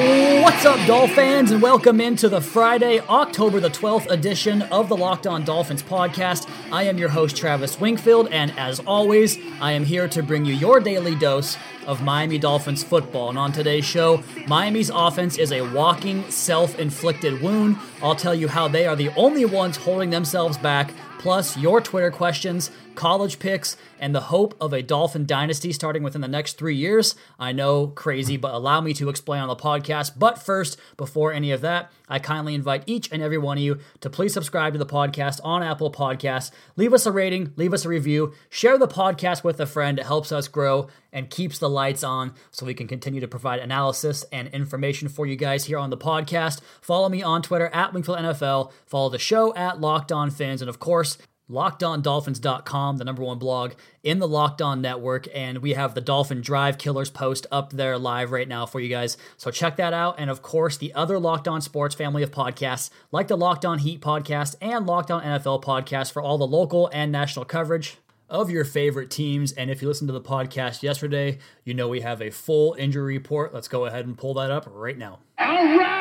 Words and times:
What's 0.00 0.64
up, 0.64 0.86
Dolphins, 0.86 1.50
and 1.50 1.60
welcome 1.60 2.00
into 2.00 2.30
the 2.30 2.40
Friday, 2.40 3.00
October 3.00 3.60
the 3.60 3.68
12th 3.68 4.10
edition 4.10 4.62
of 4.62 4.88
the 4.88 4.96
Locked 4.96 5.26
On 5.26 5.44
Dolphins 5.44 5.82
podcast. 5.82 6.48
I 6.72 6.84
am 6.84 6.96
your 6.96 7.10
host, 7.10 7.36
Travis 7.36 7.78
Wingfield, 7.78 8.28
and 8.28 8.58
as 8.58 8.80
always, 8.80 9.36
I 9.60 9.72
am 9.72 9.84
here 9.84 10.08
to 10.08 10.22
bring 10.22 10.46
you 10.46 10.54
your 10.54 10.80
daily 10.80 11.14
dose 11.16 11.58
of 11.86 12.02
Miami 12.02 12.38
Dolphins 12.38 12.82
football. 12.82 13.28
And 13.28 13.36
on 13.36 13.52
today's 13.52 13.84
show, 13.84 14.22
Miami's 14.46 14.88
offense 14.88 15.36
is 15.36 15.52
a 15.52 15.60
walking, 15.60 16.30
self 16.30 16.78
inflicted 16.78 17.42
wound. 17.42 17.76
I'll 18.02 18.16
tell 18.16 18.34
you 18.34 18.48
how 18.48 18.68
they 18.68 18.86
are 18.86 18.96
the 18.96 19.10
only 19.16 19.44
ones 19.44 19.76
holding 19.76 20.08
themselves 20.08 20.56
back 20.56 20.94
plus 21.18 21.58
your 21.58 21.82
Twitter 21.82 22.10
questions, 22.10 22.70
college 22.94 23.38
picks, 23.38 23.76
and 23.98 24.14
the 24.14 24.20
hope 24.20 24.54
of 24.60 24.72
a 24.72 24.82
Dolphin 24.82 25.26
dynasty 25.26 25.72
starting 25.72 26.02
within 26.02 26.20
the 26.20 26.28
next 26.28 26.58
three 26.58 26.76
years. 26.76 27.14
I 27.38 27.52
know, 27.52 27.88
crazy, 27.88 28.36
but 28.36 28.54
allow 28.54 28.80
me 28.80 28.94
to 28.94 29.08
explain 29.08 29.40
on 29.42 29.48
the 29.48 29.56
podcast. 29.56 30.18
But 30.18 30.42
first, 30.42 30.78
before 30.96 31.32
any 31.32 31.52
of 31.52 31.60
that, 31.60 31.90
I 32.08 32.18
kindly 32.18 32.54
invite 32.54 32.84
each 32.86 33.10
and 33.12 33.22
every 33.22 33.38
one 33.38 33.58
of 33.58 33.62
you 33.62 33.78
to 34.00 34.10
please 34.10 34.34
subscribe 34.34 34.72
to 34.72 34.78
the 34.78 34.86
podcast 34.86 35.40
on 35.44 35.62
Apple 35.62 35.92
Podcasts. 35.92 36.50
Leave 36.76 36.92
us 36.92 37.06
a 37.06 37.12
rating, 37.12 37.52
leave 37.56 37.72
us 37.72 37.84
a 37.84 37.88
review, 37.88 38.32
share 38.48 38.78
the 38.78 38.88
podcast 38.88 39.44
with 39.44 39.60
a 39.60 39.66
friend. 39.66 39.98
It 39.98 40.06
helps 40.06 40.32
us 40.32 40.48
grow 40.48 40.88
and 41.12 41.30
keeps 41.30 41.58
the 41.58 41.68
lights 41.68 42.04
on 42.04 42.34
so 42.50 42.66
we 42.66 42.74
can 42.74 42.86
continue 42.86 43.20
to 43.20 43.28
provide 43.28 43.60
analysis 43.60 44.24
and 44.32 44.48
information 44.48 45.08
for 45.08 45.26
you 45.26 45.36
guys 45.36 45.64
here 45.64 45.78
on 45.78 45.90
the 45.90 45.96
podcast. 45.96 46.60
Follow 46.80 47.08
me 47.08 47.22
on 47.22 47.42
Twitter 47.42 47.68
at 47.68 47.92
Wingfield 47.92 48.18
NFL. 48.18 48.72
Follow 48.86 49.08
the 49.08 49.18
show 49.18 49.54
at 49.54 49.80
Locked 49.80 50.12
On 50.12 50.30
Fins. 50.30 50.62
And 50.62 50.68
of 50.68 50.78
course, 50.78 51.18
LockedOnDolphins.com, 51.50 52.96
the 52.96 53.04
number 53.04 53.22
one 53.22 53.38
blog 53.38 53.72
in 54.02 54.18
the 54.18 54.28
Locked 54.28 54.62
On 54.62 54.80
Network, 54.80 55.26
and 55.34 55.58
we 55.58 55.72
have 55.72 55.94
the 55.94 56.00
Dolphin 56.00 56.40
Drive 56.40 56.78
Killers 56.78 57.10
post 57.10 57.46
up 57.50 57.72
there 57.72 57.98
live 57.98 58.30
right 58.30 58.48
now 58.48 58.66
for 58.66 58.80
you 58.80 58.88
guys. 58.88 59.16
So 59.36 59.50
check 59.50 59.76
that 59.76 59.92
out, 59.92 60.16
and 60.18 60.30
of 60.30 60.42
course 60.42 60.76
the 60.76 60.94
other 60.94 61.18
Locked 61.18 61.48
On 61.48 61.60
Sports 61.60 61.94
family 61.94 62.22
of 62.22 62.30
podcasts, 62.30 62.90
like 63.12 63.28
the 63.28 63.36
Locked 63.36 63.64
On 63.64 63.78
Heat 63.78 64.00
podcast 64.00 64.54
and 64.60 64.86
Locked 64.86 65.10
On 65.10 65.22
NFL 65.22 65.62
podcast 65.62 66.12
for 66.12 66.22
all 66.22 66.38
the 66.38 66.46
local 66.46 66.88
and 66.92 67.10
national 67.10 67.44
coverage 67.44 67.96
of 68.28 68.48
your 68.48 68.64
favorite 68.64 69.10
teams. 69.10 69.52
And 69.52 69.70
if 69.70 69.82
you 69.82 69.88
listened 69.88 70.08
to 70.08 70.12
the 70.12 70.20
podcast 70.20 70.82
yesterday, 70.82 71.38
you 71.64 71.74
know 71.74 71.88
we 71.88 72.00
have 72.00 72.22
a 72.22 72.30
full 72.30 72.74
injury 72.78 73.18
report. 73.18 73.52
Let's 73.52 73.68
go 73.68 73.86
ahead 73.86 74.06
and 74.06 74.16
pull 74.16 74.34
that 74.34 74.50
up 74.50 74.68
right 74.70 74.96
now. 74.96 75.18
All 75.38 75.76
right! 75.76 75.99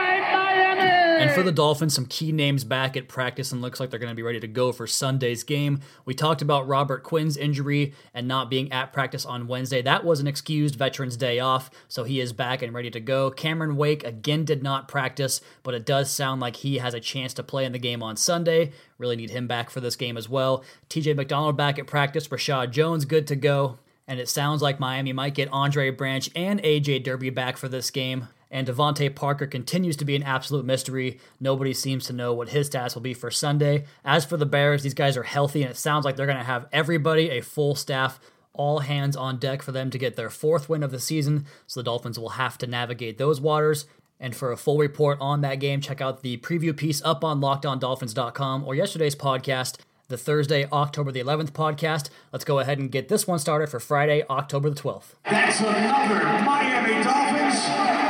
And 1.20 1.31
for 1.31 1.44
the 1.44 1.52
Dolphins, 1.52 1.94
some 1.94 2.06
key 2.06 2.31
names 2.31 2.64
back 2.64 2.95
at 2.95 3.09
practice 3.09 3.52
and 3.52 3.62
looks 3.62 3.80
like 3.80 3.89
they're 3.89 3.99
going 3.99 4.11
to 4.11 4.16
be 4.16 4.23
ready 4.23 4.39
to 4.39 4.48
go 4.48 4.71
for 4.71 4.88
Sunday's 4.88 5.43
game. 5.43 5.82
We 6.05 6.14
talked 6.14 6.42
about 6.42 6.67
Robert 6.67 7.04
Quinn's 7.04 7.36
injury 7.36 7.93
and 8.14 8.26
not 8.26 8.49
being 8.49 8.71
at 8.71 8.93
practice 8.93 9.26
on 9.26 9.48
Wednesday. 9.48 9.82
That 9.82 10.05
was 10.05 10.21
an 10.21 10.27
excused 10.27 10.76
Veterans 10.76 11.17
Day 11.17 11.39
off, 11.39 11.70
so 11.89 12.05
he 12.05 12.21
is 12.21 12.32
back 12.32 12.61
and 12.61 12.73
ready 12.73 12.89
to 12.92 13.02
go. 13.02 13.32
Cameron 13.32 13.76
Wake 13.76 14.05
again 14.05 14.45
did 14.45 14.64
not 14.64 14.88
practice, 14.88 15.42
but 15.61 15.73
it 15.73 15.86
does 15.86 16.10
sound 16.10 16.39
like 16.39 16.58
he 16.58 16.77
has 16.77 16.93
a 16.93 17.02
chance 17.02 17.33
to 17.33 17.43
play 17.43 17.66
in 17.66 17.73
the 17.73 17.80
game 17.80 18.02
on 18.02 18.16
Sunday. 18.16 18.72
Really 18.98 19.17
need 19.17 19.32
him 19.32 19.45
back 19.45 19.70
for 19.70 19.82
this 19.82 19.98
game 19.98 20.16
as 20.16 20.30
well. 20.30 20.64
TJ 20.89 21.17
McDonald 21.17 21.58
back 21.58 21.77
at 21.77 21.88
practice. 21.88 22.30
Reshad 22.30 22.72
Jones 22.72 23.04
good 23.04 23.27
to 23.27 23.36
go. 23.36 23.77
And 24.08 24.20
it 24.20 24.27
sounds 24.27 24.64
like 24.64 24.80
Miami 24.80 25.14
might 25.14 25.36
get 25.36 25.49
Andre 25.52 25.92
Branch 25.92 26.27
and 26.36 26.64
AJ 26.64 27.04
Derby 27.04 27.30
back 27.30 27.58
for 27.58 27.67
this 27.67 27.92
game 27.92 28.27
and 28.52 28.67
DeVante 28.67 29.14
Parker 29.14 29.45
continues 29.45 29.95
to 29.98 30.05
be 30.05 30.15
an 30.15 30.23
absolute 30.23 30.65
mystery. 30.65 31.20
Nobody 31.39 31.73
seems 31.73 32.05
to 32.05 32.14
know 32.14 32.33
what 32.33 32.49
his 32.49 32.70
stats 32.70 32.95
will 32.95 33.02
be 33.02 33.14
for 33.14 33.30
Sunday. 33.30 33.86
As 34.04 34.26
for 34.26 34.37
the 34.37 34.45
Bears, 34.45 34.83
these 34.83 34.93
guys 34.93 35.15
are 35.17 35.23
healthy, 35.23 35.61
and 35.61 35.71
it 35.71 35.77
sounds 35.77 36.05
like 36.05 36.15
they're 36.15 36.26
going 36.26 36.37
to 36.37 36.43
have 36.43 36.67
everybody, 36.71 37.30
a 37.30 37.42
full 37.42 37.76
staff, 37.76 38.20
all 38.54 38.80
hands 38.80 39.15
on 39.15 39.37
deck 39.37 39.61
for 39.61 39.71
them 39.71 39.89
to 39.92 39.98
get 39.98 40.15
their 40.15 40.30
fourth 40.30 40.67
win 40.67 40.83
of 40.83 40.92
the 40.92 40.99
season. 40.99 41.45
So 41.67 41.80
the 41.80 41.86
Dolphins 41.86 42.20
will 42.20 42.30
have 42.30 42.58
to 42.60 42.67
navigate 42.67 43.17
those 43.17 43.39
waters. 43.39 43.86
And 44.20 44.36
for 44.36 44.52
a 44.52 44.58
full 44.58 44.77
report 44.77 45.17
on 45.21 45.42
that 45.42 45.55
game, 45.55 45.80
check 45.80 46.02
out 46.02 46.23
the 46.23 46.37
preview 46.37 46.76
piece 46.76 47.02
up 47.04 47.23
on 47.23 47.39
lockedondolphins.com 47.39 48.66
or 48.66 48.76
yesterday's 48.76 49.16
podcast, 49.16 49.77
the 50.10 50.17
Thursday, 50.17 50.67
October 50.73 51.11
the 51.11 51.23
11th 51.23 51.52
podcast. 51.52 52.10
Let's 52.33 52.43
go 52.43 52.60
ahead 52.60 52.80
and 52.80 52.92
get 52.92 53.08
this 53.08 53.27
one 53.27 53.39
started 53.39 53.70
for 53.70 53.80
Friday, 53.80 54.23
October 54.30 54.70
the 54.70 54.81
12th. 54.81 55.14
That's 55.23 55.61
another 55.61 56.43
Miami 56.43 57.02
Dolphins. 57.04 58.08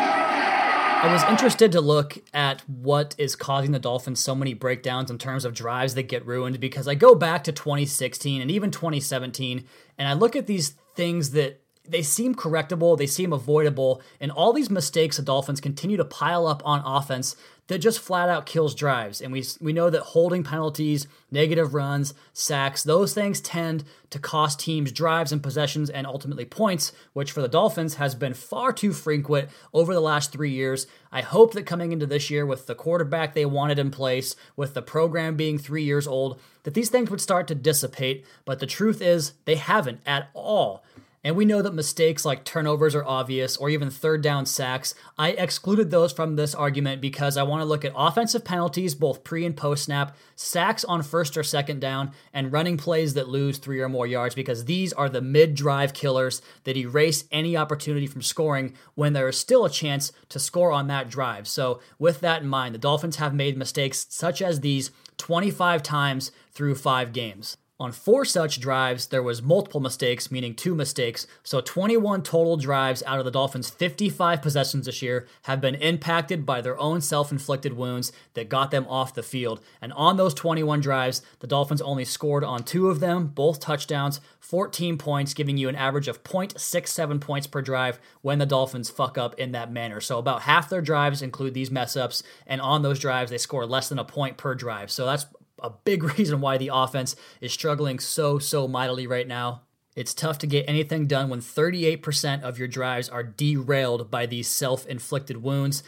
I 1.02 1.14
was 1.14 1.24
interested 1.24 1.72
to 1.72 1.80
look 1.80 2.18
at 2.34 2.60
what 2.68 3.16
is 3.18 3.38
causing 3.38 3.72
the 3.72 3.80
Dolphins 3.80 4.20
so 4.20 4.36
many 4.36 4.54
breakdowns 4.54 5.10
in 5.10 5.18
terms 5.18 5.46
of 5.46 5.54
drives 5.54 5.96
that 5.96 6.10
get 6.10 6.26
ruined 6.26 6.60
because 6.60 6.90
I 6.90 6.96
go 6.96 7.16
back 7.16 7.46
to 7.46 7.54
2016 7.54 8.42
and 8.42 8.52
even 8.52 8.70
2017 8.70 9.64
and 9.98 10.08
I 10.10 10.12
look 10.12 10.36
at 10.36 10.46
these 10.46 10.72
things 10.96 11.32
that 11.32 11.62
they 11.88 12.02
seem 12.02 12.36
correctable, 12.36 12.98
they 12.98 13.08
seem 13.08 13.32
avoidable, 13.32 14.02
and 14.20 14.30
all 14.30 14.52
these 14.52 14.70
mistakes 14.70 15.16
the 15.16 15.24
Dolphins 15.24 15.62
continue 15.62 15.96
to 15.96 16.04
pile 16.04 16.46
up 16.46 16.62
on 16.66 16.82
offense 16.86 17.38
that 17.70 17.80
just 17.80 18.00
flat 18.00 18.30
out 18.30 18.46
kills 18.46 18.76
drives. 18.76 19.22
And 19.22 19.32
we 19.32 19.46
we 19.62 19.74
know 19.74 19.90
that 19.90 20.02
holding 20.02 20.44
penalties, 20.44 21.08
negative 21.32 21.74
runs, 21.74 22.14
sacks, 22.34 22.84
those 22.84 23.14
things 23.14 23.40
tend 23.40 23.86
to 24.10 24.20
cost 24.20 24.60
teams 24.60 24.92
drives 24.92 25.32
and 25.32 25.42
possessions 25.42 25.90
and 25.90 26.06
ultimately 26.06 26.46
points, 26.46 26.92
which 27.14 27.32
for 27.32 27.42
the 27.42 27.48
Dolphins 27.48 27.96
has 27.96 28.16
been 28.16 28.34
far 28.34 28.74
too 28.74 28.92
frequent 28.92 29.50
over 29.72 29.94
the 29.94 30.00
last 30.02 30.32
3 30.32 30.50
years. 30.50 30.88
I 31.12 31.22
hope 31.22 31.54
that 31.54 31.68
coming 31.68 31.92
into 31.92 32.08
this 32.08 32.30
year 32.30 32.46
with 32.46 32.66
the 32.66 32.76
quarterback 32.76 33.34
they 33.34 33.46
wanted 33.46 33.80
in 33.80 33.92
place, 33.92 34.36
with 34.56 34.74
the 34.74 34.82
program 34.82 35.36
being 35.36 35.60
3 35.60 35.84
years 35.84 36.08
old, 36.08 36.42
that 36.64 36.74
these 36.74 36.90
things 36.90 37.10
would 37.10 37.22
start 37.22 37.48
to 37.48 37.56
dissipate, 37.56 38.26
but 38.46 38.60
the 38.60 38.66
truth 38.66 39.02
is 39.02 39.34
they 39.46 39.56
haven't 39.56 40.02
at 40.06 40.30
all. 40.34 40.84
And 41.22 41.36
we 41.36 41.44
know 41.44 41.62
that 41.62 41.74
mistakes 41.74 42.24
like 42.24 42.46
turnovers 42.46 42.96
are 42.96 43.04
obvious 43.04 43.58
or 43.58 43.70
even 43.70 43.90
third 43.90 44.22
down 44.22 44.46
sacks. 44.46 44.96
I 45.18 45.32
excluded 45.32 45.92
those 45.92 46.14
from 46.14 46.36
this 46.36 46.56
argument 46.56 47.02
because 47.02 47.36
I 47.36 47.44
want 47.44 47.62
to 47.62 47.66
look 47.66 47.84
at 47.84 47.92
offensive 47.96 48.46
penalties, 48.46 48.96
both 48.96 49.26
pre 49.26 49.46
and 49.46 49.56
post 49.56 49.84
snap, 49.84 50.16
sacks 50.36 50.86
on 50.86 51.04
first 51.04 51.36
or 51.36 51.44
second 51.44 51.82
down, 51.82 52.12
and 52.34 52.54
running 52.54 52.78
plays 52.78 53.16
that 53.16 53.28
lose 53.28 53.58
three 53.58 53.82
or 53.82 53.90
more 53.90 54.08
yards 54.08 54.34
because 54.34 54.64
these 54.64 54.94
are 54.94 55.10
the 55.10 55.22
mid 55.22 55.56
drive 55.56 55.94
killers 55.94 56.42
that 56.64 56.78
erase 56.78 57.26
any 57.34 57.58
opportunity 57.58 58.08
from 58.08 58.22
scoring 58.22 58.74
when 58.96 59.12
there 59.12 59.28
is 59.28 59.38
still 59.38 59.66
a 59.66 59.70
chance 59.70 60.14
to 60.30 60.40
score 60.40 60.72
on 60.72 60.88
that 60.88 61.10
drive. 61.10 61.50
So, 61.50 61.82
with 61.98 62.22
that 62.22 62.44
in 62.44 62.48
mind, 62.48 62.74
the 62.74 62.80
Dolphins 62.80 63.18
have 63.18 63.34
made 63.34 63.58
mistakes 63.58 64.08
such 64.10 64.42
as 64.42 64.62
these 64.62 64.92
25 65.18 65.84
times 65.84 66.32
through 66.52 66.76
five 66.76 67.12
games. 67.12 67.58
On 67.82 67.94
four 67.94 68.26
such 68.26 68.60
drives, 68.60 69.08
there 69.08 69.24
was 69.24 69.42
multiple 69.42 69.80
mistakes, 69.80 70.30
meaning 70.30 70.54
two 70.54 70.76
mistakes. 70.76 71.26
So 71.44 71.62
21 71.62 72.24
total 72.24 72.58
drives 72.58 73.02
out 73.08 73.20
of 73.20 73.26
the 73.26 73.32
Dolphins' 73.32 73.70
55 73.70 74.42
possessions 74.42 74.86
this 74.86 75.02
year 75.02 75.28
have 75.44 75.62
been 75.62 75.76
impacted 75.76 76.46
by 76.46 76.60
their 76.60 76.78
own 76.78 77.00
self-inflicted 77.00 77.72
wounds 77.72 78.12
that 78.34 78.50
got 78.50 78.72
them 78.72 78.86
off 78.90 79.14
the 79.14 79.24
field. 79.24 79.62
And 79.82 79.94
on 79.94 80.18
those 80.18 80.34
21 80.34 80.82
drives, 80.82 81.22
the 81.40 81.48
Dolphins 81.48 81.82
only 81.82 82.04
scored 82.04 82.44
on 82.44 82.64
two 82.64 82.90
of 82.90 83.00
them, 83.00 83.28
both 83.28 83.62
touchdowns, 83.62 84.20
14 84.42 84.98
points, 84.98 85.34
giving 85.34 85.56
you 85.56 85.70
an 85.70 85.76
average 85.78 86.10
of 86.10 86.22
0.67 86.26 87.22
points 87.22 87.48
per 87.48 87.62
drive 87.62 87.98
when 88.22 88.40
the 88.40 88.46
Dolphins 88.46 88.90
fuck 88.90 89.18
up 89.18 89.40
in 89.40 89.54
that 89.54 89.72
manner. 89.72 90.02
So 90.02 90.18
about 90.18 90.42
half 90.42 90.68
their 90.68 90.82
drives 90.82 91.22
include 91.22 91.54
these 91.54 91.72
mess 91.72 91.96
ups, 91.96 92.24
and 92.46 92.60
on 92.60 92.82
those 92.82 93.00
drives, 93.00 93.32
they 93.32 93.38
score 93.38 93.66
less 93.66 93.88
than 93.88 94.00
a 94.00 94.04
point 94.04 94.36
per 94.36 94.54
drive. 94.54 94.92
So 94.92 95.06
that's 95.06 95.28
a 95.64 95.70
big 95.70 96.04
reason 96.18 96.42
why 96.42 96.58
the 96.58 96.72
offense 96.74 97.16
is 97.42 97.54
struggling 97.54 98.00
so, 98.00 98.40
so 98.40 98.68
mightily 98.68 99.08
right 99.08 99.28
now. 99.28 99.62
It's 99.96 100.14
tough 100.14 100.38
to 100.40 100.48
get 100.48 100.66
anything 100.68 101.08
done 101.08 101.30
when 101.30 101.42
38% 101.42 102.44
of 102.44 102.58
your 102.58 102.68
drives 102.68 103.10
are 103.10 103.24
derailed 103.24 104.10
by 104.10 104.26
these 104.26 104.48
self 104.48 104.86
inflicted 104.86 105.44
wounds. 105.44 105.84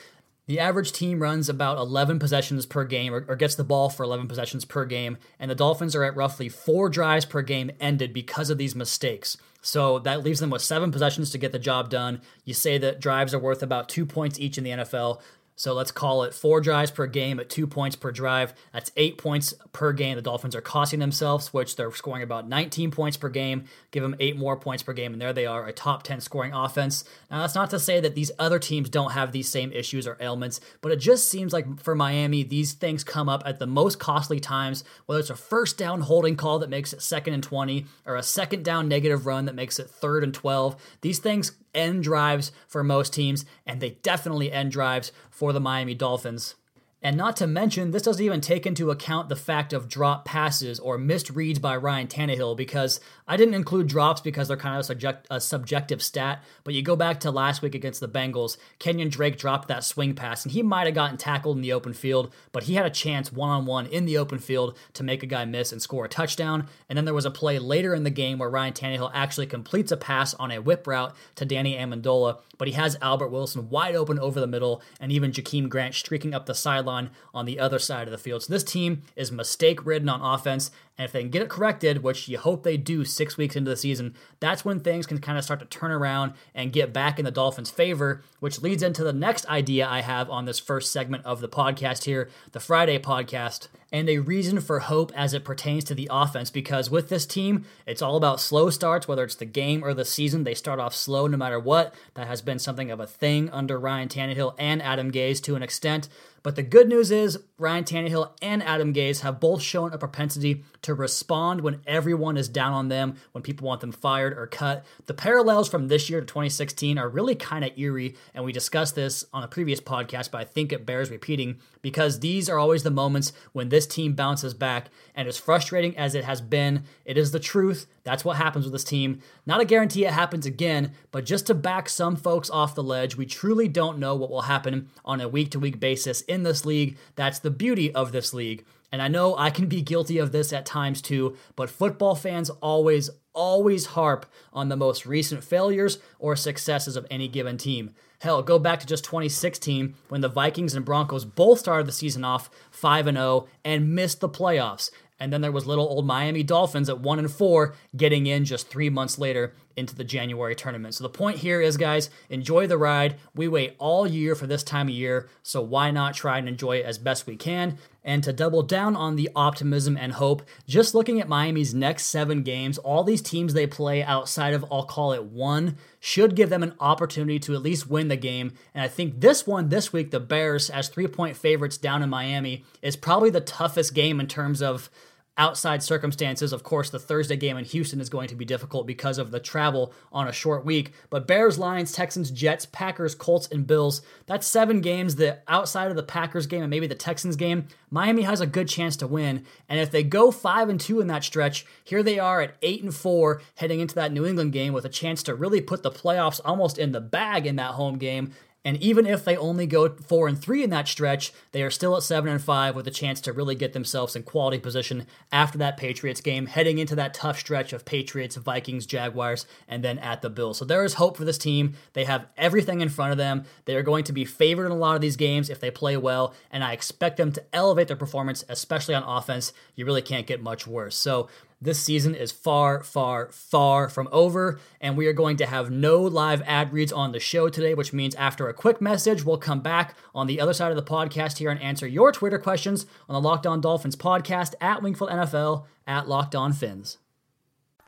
The 0.47 0.59
average 0.59 0.91
team 0.91 1.21
runs 1.21 1.47
about 1.47 1.77
11 1.77 2.19
possessions 2.19 2.65
per 2.65 2.83
game 2.83 3.13
or, 3.13 3.23
or, 3.27 3.37
gets 3.37 3.55
the 3.55 3.63
ball 3.63 3.89
for 3.89 4.03
11 4.03 4.27
possessions 4.27 4.65
per 4.65 4.83
game, 4.83 5.17
and 5.39 5.49
the 5.49 5.55
Dolphins 5.55 5.95
are 5.95 6.03
at 6.03 6.15
roughly 6.15 6.49
four 6.49 6.89
drives 6.89 7.23
per 7.23 7.41
game 7.41 7.71
ended 7.79 8.11
because 8.11 8.49
of 8.49 8.57
these 8.57 8.75
mistakes. 8.75 9.37
So 9.61 9.99
that 9.99 10.23
leaves 10.23 10.39
them 10.39 10.49
with 10.49 10.63
seven 10.63 10.91
possessions 10.91 11.29
to 11.31 11.37
get 11.37 11.51
the 11.51 11.59
job 11.59 11.89
done. 11.89 12.21
You 12.43 12.53
say 12.53 12.77
that 12.79 12.99
drives 12.99 13.33
are 13.33 13.39
worth 13.39 13.63
about 13.63 13.87
two 13.87 14.05
points 14.05 14.39
each 14.39 14.57
in 14.57 14.63
the 14.63 14.71
NFL. 14.71 15.21
So 15.61 15.75
let's 15.75 15.91
call 15.91 16.23
it 16.23 16.33
four 16.33 16.59
drives 16.59 16.89
per 16.89 17.05
game 17.05 17.39
at 17.39 17.47
two 17.47 17.67
points 17.67 17.95
per 17.95 18.11
drive. 18.11 18.55
That's 18.73 18.91
eight 18.97 19.19
points 19.19 19.53
per 19.73 19.93
game. 19.93 20.15
The 20.15 20.23
Dolphins 20.23 20.55
are 20.55 20.61
costing 20.61 20.99
themselves, 20.99 21.53
which 21.53 21.75
they're 21.75 21.91
scoring 21.91 22.23
about 22.23 22.49
19 22.49 22.89
points 22.89 23.15
per 23.15 23.29
game. 23.29 23.65
Give 23.91 24.01
them 24.01 24.15
eight 24.19 24.35
more 24.35 24.57
points 24.57 24.81
per 24.81 24.93
game, 24.93 25.13
and 25.13 25.21
there 25.21 25.33
they 25.33 25.45
are, 25.45 25.67
a 25.67 25.71
top 25.71 26.01
10 26.01 26.19
scoring 26.19 26.51
offense. 26.51 27.03
Now, 27.29 27.41
that's 27.41 27.53
not 27.53 27.69
to 27.69 27.79
say 27.79 27.99
that 27.99 28.15
these 28.15 28.31
other 28.39 28.57
teams 28.57 28.89
don't 28.89 29.11
have 29.11 29.33
these 29.33 29.49
same 29.49 29.71
issues 29.71 30.07
or 30.07 30.17
ailments, 30.19 30.61
but 30.81 30.91
it 30.91 30.95
just 30.95 31.29
seems 31.29 31.53
like 31.53 31.79
for 31.79 31.93
Miami, 31.93 32.41
these 32.41 32.73
things 32.73 33.03
come 33.03 33.29
up 33.29 33.43
at 33.45 33.59
the 33.59 33.67
most 33.67 33.99
costly 33.99 34.39
times, 34.39 34.83
whether 35.05 35.19
it's 35.19 35.29
a 35.29 35.35
first 35.35 35.77
down 35.77 36.01
holding 36.01 36.35
call 36.35 36.57
that 36.57 36.71
makes 36.71 36.91
it 36.91 37.03
second 37.03 37.35
and 37.35 37.43
20, 37.43 37.85
or 38.07 38.15
a 38.15 38.23
second 38.23 38.65
down 38.65 38.87
negative 38.87 39.27
run 39.27 39.45
that 39.45 39.53
makes 39.53 39.77
it 39.77 39.91
third 39.91 40.23
and 40.23 40.33
12. 40.33 40.75
These 41.01 41.19
things 41.19 41.51
end 41.73 42.03
drives 42.03 42.51
for 42.67 42.83
most 42.83 43.13
teams, 43.13 43.45
and 43.65 43.81
they 43.81 43.91
definitely 44.01 44.51
end 44.51 44.71
drives 44.71 45.11
for 45.29 45.53
the 45.53 45.59
Miami 45.59 45.93
Dolphins. 45.93 46.55
And 47.03 47.17
not 47.17 47.35
to 47.37 47.47
mention, 47.47 47.89
this 47.89 48.03
doesn't 48.03 48.23
even 48.23 48.41
take 48.41 48.67
into 48.67 48.91
account 48.91 49.27
the 49.27 49.35
fact 49.35 49.73
of 49.73 49.89
drop 49.89 50.23
passes 50.23 50.79
or 50.79 50.99
missed 50.99 51.31
reads 51.31 51.57
by 51.57 51.75
Ryan 51.75 52.07
Tannehill 52.07 52.55
because 52.55 52.99
I 53.27 53.37
didn't 53.37 53.55
include 53.55 53.87
drops 53.87 54.21
because 54.21 54.47
they're 54.47 54.57
kind 54.57 54.75
of 54.75 54.81
a, 54.81 54.83
subject, 54.83 55.25
a 55.31 55.41
subjective 55.41 56.03
stat, 56.03 56.43
but 56.63 56.75
you 56.75 56.83
go 56.83 56.95
back 56.95 57.19
to 57.21 57.31
last 57.31 57.63
week 57.63 57.73
against 57.73 58.01
the 58.01 58.07
Bengals, 58.07 58.57
Kenyan 58.79 59.09
Drake 59.09 59.39
dropped 59.39 59.67
that 59.67 59.83
swing 59.83 60.13
pass, 60.13 60.45
and 60.45 60.51
he 60.51 60.61
might 60.61 60.85
have 60.85 60.93
gotten 60.93 61.17
tackled 61.17 61.55
in 61.55 61.63
the 61.63 61.73
open 61.73 61.93
field, 61.93 62.31
but 62.51 62.63
he 62.63 62.75
had 62.75 62.85
a 62.85 62.91
chance 62.91 63.31
one 63.31 63.49
on 63.49 63.65
one 63.65 63.87
in 63.87 64.05
the 64.05 64.19
open 64.19 64.37
field 64.37 64.77
to 64.93 65.03
make 65.03 65.23
a 65.23 65.27
guy 65.27 65.43
miss 65.43 65.71
and 65.71 65.81
score 65.81 66.05
a 66.05 66.09
touchdown. 66.09 66.67
And 66.87 66.95
then 66.97 67.05
there 67.05 67.15
was 67.15 67.25
a 67.25 67.31
play 67.31 67.57
later 67.57 67.95
in 67.95 68.03
the 68.03 68.11
game 68.11 68.37
where 68.37 68.49
Ryan 68.49 68.73
Tannehill 68.73 69.11
actually 69.13 69.47
completes 69.47 69.91
a 69.91 69.97
pass 69.97 70.35
on 70.35 70.51
a 70.51 70.61
whip 70.61 70.85
route 70.85 71.15
to 71.35 71.45
Danny 71.45 71.75
Amendola, 71.75 72.41
but 72.59 72.67
he 72.67 72.75
has 72.75 72.95
Albert 73.01 73.29
Wilson 73.29 73.69
wide 73.69 73.95
open 73.95 74.19
over 74.19 74.39
the 74.39 74.45
middle, 74.45 74.83
and 74.99 75.11
even 75.11 75.31
Jakeem 75.31 75.67
Grant 75.67 75.95
streaking 75.95 76.35
up 76.35 76.45
the 76.45 76.53
sideline 76.53 76.90
on 76.91 77.45
the 77.45 77.59
other 77.59 77.79
side 77.79 78.07
of 78.07 78.11
the 78.11 78.17
field. 78.17 78.43
So 78.43 78.53
this 78.53 78.63
team 78.63 79.03
is 79.15 79.31
mistake 79.31 79.85
ridden 79.85 80.09
on 80.09 80.21
offense, 80.21 80.71
and 81.01 81.07
if 81.07 81.13
they 81.13 81.21
can 81.21 81.31
get 81.31 81.41
it 81.41 81.49
corrected, 81.49 82.03
which 82.03 82.27
you 82.27 82.37
hope 82.37 82.61
they 82.61 82.77
do 82.77 83.03
six 83.03 83.35
weeks 83.35 83.55
into 83.55 83.71
the 83.71 83.75
season, 83.75 84.13
that's 84.39 84.63
when 84.63 84.79
things 84.79 85.07
can 85.07 85.17
kind 85.17 85.35
of 85.35 85.43
start 85.43 85.59
to 85.59 85.65
turn 85.65 85.89
around 85.89 86.33
and 86.53 86.71
get 86.71 86.93
back 86.93 87.17
in 87.17 87.25
the 87.25 87.31
Dolphins' 87.31 87.71
favor, 87.71 88.21
which 88.39 88.61
leads 88.61 88.83
into 88.83 89.03
the 89.03 89.11
next 89.11 89.47
idea 89.47 89.87
I 89.87 90.01
have 90.01 90.29
on 90.29 90.45
this 90.45 90.59
first 90.59 90.91
segment 90.91 91.25
of 91.25 91.41
the 91.41 91.49
podcast 91.49 92.03
here, 92.03 92.29
the 92.51 92.59
Friday 92.59 92.99
podcast, 92.99 93.67
and 93.91 94.07
a 94.09 94.19
reason 94.19 94.61
for 94.61 94.79
hope 94.79 95.11
as 95.15 95.33
it 95.33 95.43
pertains 95.43 95.83
to 95.85 95.95
the 95.95 96.07
offense. 96.11 96.51
Because 96.51 96.91
with 96.91 97.09
this 97.09 97.25
team, 97.25 97.65
it's 97.87 98.03
all 98.03 98.15
about 98.15 98.39
slow 98.39 98.69
starts, 98.69 99.07
whether 99.07 99.23
it's 99.23 99.33
the 99.33 99.45
game 99.45 99.83
or 99.83 99.95
the 99.95 100.05
season. 100.05 100.43
They 100.43 100.53
start 100.53 100.79
off 100.79 100.93
slow 100.95 101.25
no 101.25 101.35
matter 101.35 101.59
what. 101.59 101.95
That 102.13 102.27
has 102.27 102.43
been 102.43 102.59
something 102.59 102.91
of 102.91 102.99
a 102.99 103.07
thing 103.07 103.49
under 103.49 103.79
Ryan 103.79 104.07
Tannehill 104.07 104.53
and 104.59 104.83
Adam 104.83 105.11
Gase 105.11 105.41
to 105.43 105.55
an 105.55 105.63
extent. 105.63 106.09
But 106.43 106.55
the 106.55 106.63
good 106.63 106.87
news 106.87 107.11
is 107.11 107.39
Ryan 107.57 107.83
Tannehill 107.83 108.31
and 108.41 108.63
Adam 108.63 108.93
Gase 108.93 109.21
have 109.21 109.39
both 109.39 109.61
shown 109.61 109.93
a 109.93 109.97
propensity 109.97 110.63
to 110.81 110.90
respond 110.93 111.61
when 111.61 111.81
everyone 111.85 112.37
is 112.37 112.47
down 112.47 112.73
on 112.73 112.87
them, 112.87 113.15
when 113.31 113.41
people 113.41 113.67
want 113.67 113.81
them 113.81 113.91
fired 113.91 114.37
or 114.37 114.47
cut. 114.47 114.85
The 115.05 115.13
parallels 115.13 115.69
from 115.69 115.87
this 115.87 116.09
year 116.09 116.19
to 116.19 116.25
2016 116.25 116.97
are 116.97 117.09
really 117.09 117.35
kind 117.35 117.63
of 117.63 117.77
eerie, 117.77 118.15
and 118.33 118.43
we 118.43 118.51
discussed 118.51 118.95
this 118.95 119.25
on 119.33 119.43
a 119.43 119.47
previous 119.47 119.79
podcast, 119.79 120.31
but 120.31 120.41
I 120.41 120.45
think 120.45 120.71
it 120.71 120.85
bears 120.85 121.09
repeating 121.09 121.59
because 121.81 122.19
these 122.19 122.49
are 122.49 122.59
always 122.59 122.83
the 122.83 122.91
moments 122.91 123.33
when 123.53 123.69
this 123.69 123.87
team 123.87 124.13
bounces 124.13 124.53
back. 124.53 124.89
And 125.15 125.27
as 125.27 125.37
frustrating 125.37 125.97
as 125.97 126.15
it 126.15 126.23
has 126.23 126.41
been, 126.41 126.83
it 127.05 127.17
is 127.17 127.31
the 127.31 127.39
truth. 127.39 127.87
That's 128.03 128.25
what 128.25 128.37
happens 128.37 128.65
with 128.65 128.73
this 128.73 128.83
team. 128.83 129.21
Not 129.45 129.61
a 129.61 129.65
guarantee 129.65 130.05
it 130.05 130.13
happens 130.13 130.45
again, 130.45 130.93
but 131.11 131.25
just 131.25 131.47
to 131.47 131.53
back 131.53 131.89
some 131.89 132.15
folks 132.15 132.49
off 132.49 132.75
the 132.75 132.83
ledge, 132.83 133.15
we 133.15 133.25
truly 133.25 133.67
don't 133.67 133.99
know 133.99 134.15
what 134.15 134.29
will 134.29 134.43
happen 134.43 134.89
on 135.03 135.21
a 135.21 135.29
week 135.29 135.51
to 135.51 135.59
week 135.59 135.79
basis 135.79 136.21
in 136.21 136.43
this 136.43 136.65
league. 136.65 136.97
That's 137.15 137.39
the 137.39 137.51
beauty 137.51 137.93
of 137.93 138.11
this 138.11 138.33
league. 138.33 138.65
And 138.91 139.01
I 139.01 139.07
know 139.07 139.37
I 139.37 139.49
can 139.49 139.67
be 139.67 139.81
guilty 139.81 140.17
of 140.17 140.31
this 140.31 140.51
at 140.51 140.65
times 140.65 141.01
too, 141.01 141.37
but 141.55 141.69
football 141.69 142.15
fans 142.15 142.49
always, 142.49 143.09
always 143.33 143.87
harp 143.87 144.25
on 144.51 144.69
the 144.69 144.75
most 144.75 145.05
recent 145.05 145.43
failures 145.43 145.99
or 146.19 146.35
successes 146.35 146.95
of 146.95 147.07
any 147.09 147.27
given 147.27 147.57
team. 147.57 147.93
Hell, 148.19 148.43
go 148.43 148.59
back 148.59 148.79
to 148.81 148.85
just 148.85 149.05
2016 149.05 149.95
when 150.09 150.21
the 150.21 150.27
Vikings 150.29 150.75
and 150.75 150.85
Broncos 150.85 151.25
both 151.25 151.59
started 151.59 151.87
the 151.87 151.91
season 151.91 152.23
off 152.23 152.49
5 152.69 153.07
and 153.07 153.17
0 153.17 153.47
and 153.63 153.95
missed 153.95 154.19
the 154.19 154.29
playoffs. 154.29 154.91
And 155.19 155.31
then 155.31 155.41
there 155.41 155.51
was 155.51 155.67
little 155.67 155.87
old 155.87 156.05
Miami 156.05 156.43
Dolphins 156.43 156.89
at 156.89 156.99
1 156.99 157.19
and 157.19 157.31
4 157.31 157.75
getting 157.95 158.25
in 158.27 158.43
just 158.43 158.69
3 158.69 158.89
months 158.89 159.17
later 159.17 159.53
into 159.75 159.95
the 159.95 160.03
January 160.03 160.55
tournament. 160.55 160.95
So 160.95 161.03
the 161.03 161.09
point 161.09 161.37
here 161.37 161.61
is 161.61 161.77
guys, 161.77 162.09
enjoy 162.29 162.67
the 162.67 162.77
ride. 162.77 163.15
We 163.35 163.47
wait 163.47 163.75
all 163.77 164.05
year 164.05 164.35
for 164.35 164.47
this 164.47 164.63
time 164.63 164.87
of 164.87 164.93
year, 164.93 165.29
so 165.43 165.61
why 165.61 165.91
not 165.91 166.13
try 166.13 166.37
and 166.37 166.47
enjoy 166.47 166.77
it 166.77 166.85
as 166.85 166.97
best 166.97 167.27
we 167.27 167.35
can? 167.35 167.77
And 168.03 168.23
to 168.23 168.33
double 168.33 168.63
down 168.63 168.95
on 168.95 169.15
the 169.15 169.29
optimism 169.35 169.95
and 169.95 170.13
hope, 170.13 170.41
just 170.67 170.95
looking 170.95 171.21
at 171.21 171.29
Miami's 171.29 171.73
next 171.73 172.07
7 172.07 172.41
games, 172.41 172.79
all 172.79 173.03
these 173.03 173.21
teams 173.21 173.53
they 173.53 173.67
play 173.67 174.01
outside 174.01 174.55
of 174.55 174.65
I'll 174.71 174.85
call 174.85 175.13
it 175.13 175.25
one 175.25 175.77
should 175.99 176.35
give 176.35 176.49
them 176.49 176.63
an 176.63 176.73
opportunity 176.79 177.37
to 177.39 177.53
at 177.53 177.61
least 177.61 177.89
win 177.89 178.07
the 178.07 178.15
game. 178.15 178.53
And 178.73 178.83
I 178.83 178.87
think 178.87 179.21
this 179.21 179.45
one 179.45 179.69
this 179.69 179.93
week, 179.93 180.09
the 180.09 180.19
Bears 180.19 180.71
as 180.71 180.89
3-point 180.89 181.37
favorites 181.37 181.77
down 181.77 182.01
in 182.01 182.09
Miami 182.09 182.65
is 182.81 182.95
probably 182.95 183.29
the 183.29 183.39
toughest 183.39 183.93
game 183.93 184.19
in 184.19 184.25
terms 184.25 184.63
of 184.63 184.89
outside 185.37 185.81
circumstances. 185.81 186.53
Of 186.53 186.63
course, 186.63 186.89
the 186.89 186.99
Thursday 186.99 187.35
game 187.35 187.57
in 187.57 187.65
Houston 187.65 188.01
is 188.01 188.09
going 188.09 188.27
to 188.27 188.35
be 188.35 188.45
difficult 188.45 188.85
because 188.85 189.17
of 189.17 189.31
the 189.31 189.39
travel 189.39 189.93
on 190.11 190.27
a 190.27 190.33
short 190.33 190.65
week. 190.65 190.93
But 191.09 191.27
Bears, 191.27 191.57
Lions, 191.57 191.91
Texans, 191.91 192.31
Jets, 192.31 192.65
Packers, 192.65 193.15
Colts, 193.15 193.47
and 193.47 193.65
Bills, 193.65 194.01
that's 194.25 194.45
seven 194.45 194.81
games 194.81 195.15
that 195.15 195.43
outside 195.47 195.89
of 195.89 195.95
the 195.95 196.03
Packers 196.03 196.47
game 196.47 196.61
and 196.61 196.69
maybe 196.69 196.87
the 196.87 196.95
Texans 196.95 197.35
game, 197.35 197.67
Miami 197.89 198.23
has 198.23 198.41
a 198.41 198.47
good 198.47 198.67
chance 198.67 198.95
to 198.97 199.07
win. 199.07 199.45
And 199.69 199.79
if 199.79 199.91
they 199.91 200.03
go 200.03 200.31
5 200.31 200.69
and 200.69 200.79
2 200.79 201.01
in 201.01 201.07
that 201.07 201.23
stretch, 201.23 201.65
here 201.83 202.03
they 202.03 202.19
are 202.19 202.41
at 202.41 202.55
8 202.61 202.83
and 202.83 202.95
4 202.95 203.41
heading 203.55 203.79
into 203.79 203.95
that 203.95 204.11
New 204.11 204.25
England 204.25 204.53
game 204.53 204.73
with 204.73 204.85
a 204.85 204.89
chance 204.89 205.23
to 205.23 205.35
really 205.35 205.61
put 205.61 205.83
the 205.83 205.91
playoffs 205.91 206.41
almost 206.43 206.77
in 206.77 206.91
the 206.91 207.01
bag 207.01 207.45
in 207.45 207.55
that 207.55 207.71
home 207.71 207.97
game 207.97 208.33
and 208.63 208.77
even 208.77 209.07
if 209.07 209.25
they 209.25 209.35
only 209.35 209.65
go 209.65 209.89
four 209.89 210.27
and 210.27 210.39
three 210.39 210.63
in 210.63 210.69
that 210.69 210.87
stretch, 210.87 211.33
they 211.51 211.63
are 211.63 211.71
still 211.71 211.95
at 211.97 212.03
seven 212.03 212.31
and 212.31 212.41
five 212.41 212.75
with 212.75 212.87
a 212.87 212.91
chance 212.91 213.19
to 213.21 213.33
really 213.33 213.55
get 213.55 213.73
themselves 213.73 214.15
in 214.15 214.23
quality 214.23 214.59
position 214.59 215.07
after 215.31 215.57
that 215.57 215.77
Patriots 215.77 216.21
game, 216.21 216.45
heading 216.45 216.77
into 216.77 216.95
that 216.95 217.13
tough 217.13 217.39
stretch 217.39 217.73
of 217.73 217.85
Patriots, 217.85 218.35
Vikings, 218.35 218.85
Jaguars, 218.85 219.47
and 219.67 219.83
then 219.83 219.97
at 219.99 220.21
the 220.21 220.29
Bills. 220.29 220.59
So 220.59 220.65
there 220.65 220.83
is 220.83 220.95
hope 220.95 221.17
for 221.17 221.25
this 221.25 221.39
team. 221.39 221.73
They 221.93 222.05
have 222.05 222.27
everything 222.37 222.81
in 222.81 222.89
front 222.89 223.11
of 223.11 223.17
them. 223.17 223.45
They 223.65 223.75
are 223.75 223.83
going 223.83 224.03
to 224.05 224.13
be 224.13 224.25
favored 224.25 224.67
in 224.67 224.71
a 224.71 224.75
lot 224.75 224.95
of 224.95 225.01
these 225.01 225.15
games 225.15 225.49
if 225.49 225.59
they 225.59 225.71
play 225.71 225.97
well, 225.97 226.35
and 226.51 226.63
I 226.63 226.73
expect 226.73 227.17
them 227.17 227.31
to 227.31 227.43
elevate 227.53 227.87
their 227.87 227.97
performance, 227.97 228.43
especially 228.47 228.93
on 228.93 229.03
offense. 229.03 229.53
You 229.75 229.85
really 229.85 230.01
can't 230.03 230.27
get 230.27 230.41
much 230.41 230.67
worse. 230.67 230.95
So 230.95 231.29
this 231.61 231.79
season 231.79 232.15
is 232.15 232.31
far, 232.31 232.83
far, 232.83 233.31
far 233.31 233.87
from 233.87 234.09
over, 234.11 234.59
and 234.79 234.97
we 234.97 235.05
are 235.05 235.13
going 235.13 235.37
to 235.37 235.45
have 235.45 235.69
no 235.69 236.01
live 236.01 236.41
ad 236.47 236.73
reads 236.73 236.91
on 236.91 237.11
the 237.11 237.19
show 237.19 237.49
today, 237.49 237.75
which 237.75 237.93
means 237.93 238.15
after 238.15 238.47
a 238.47 238.53
quick 238.53 238.81
message, 238.81 239.23
we'll 239.23 239.37
come 239.37 239.61
back 239.61 239.95
on 240.15 240.25
the 240.25 240.41
other 240.41 240.53
side 240.53 240.71
of 240.71 240.75
the 240.75 240.83
podcast 240.83 241.37
here 241.37 241.51
and 241.51 241.61
answer 241.61 241.85
your 241.85 242.11
Twitter 242.11 242.39
questions 242.39 242.87
on 243.07 243.13
the 243.13 243.21
Locked 243.21 243.45
On 243.45 243.61
Dolphins 243.61 243.95
podcast 243.95 244.55
at 244.59 244.81
Wingfield 244.81 245.11
NFL 245.11 245.65
at 245.85 246.07
Locked 246.09 246.33
On 246.33 246.51
Fins. 246.51 246.97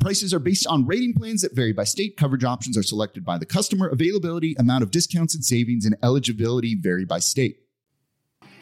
Prices 0.00 0.34
are 0.34 0.38
based 0.38 0.66
on 0.66 0.86
rating 0.86 1.14
plans 1.14 1.42
that 1.42 1.54
vary 1.54 1.72
by 1.72 1.84
state. 1.84 2.16
Coverage 2.16 2.44
options 2.44 2.76
are 2.76 2.82
selected 2.82 3.24
by 3.24 3.38
the 3.38 3.46
customer. 3.46 3.88
Availability, 3.88 4.54
amount 4.58 4.82
of 4.82 4.90
discounts 4.90 5.34
and 5.34 5.44
savings, 5.44 5.86
and 5.86 5.96
eligibility 6.02 6.74
vary 6.74 7.04
by 7.04 7.18
state. 7.18 7.58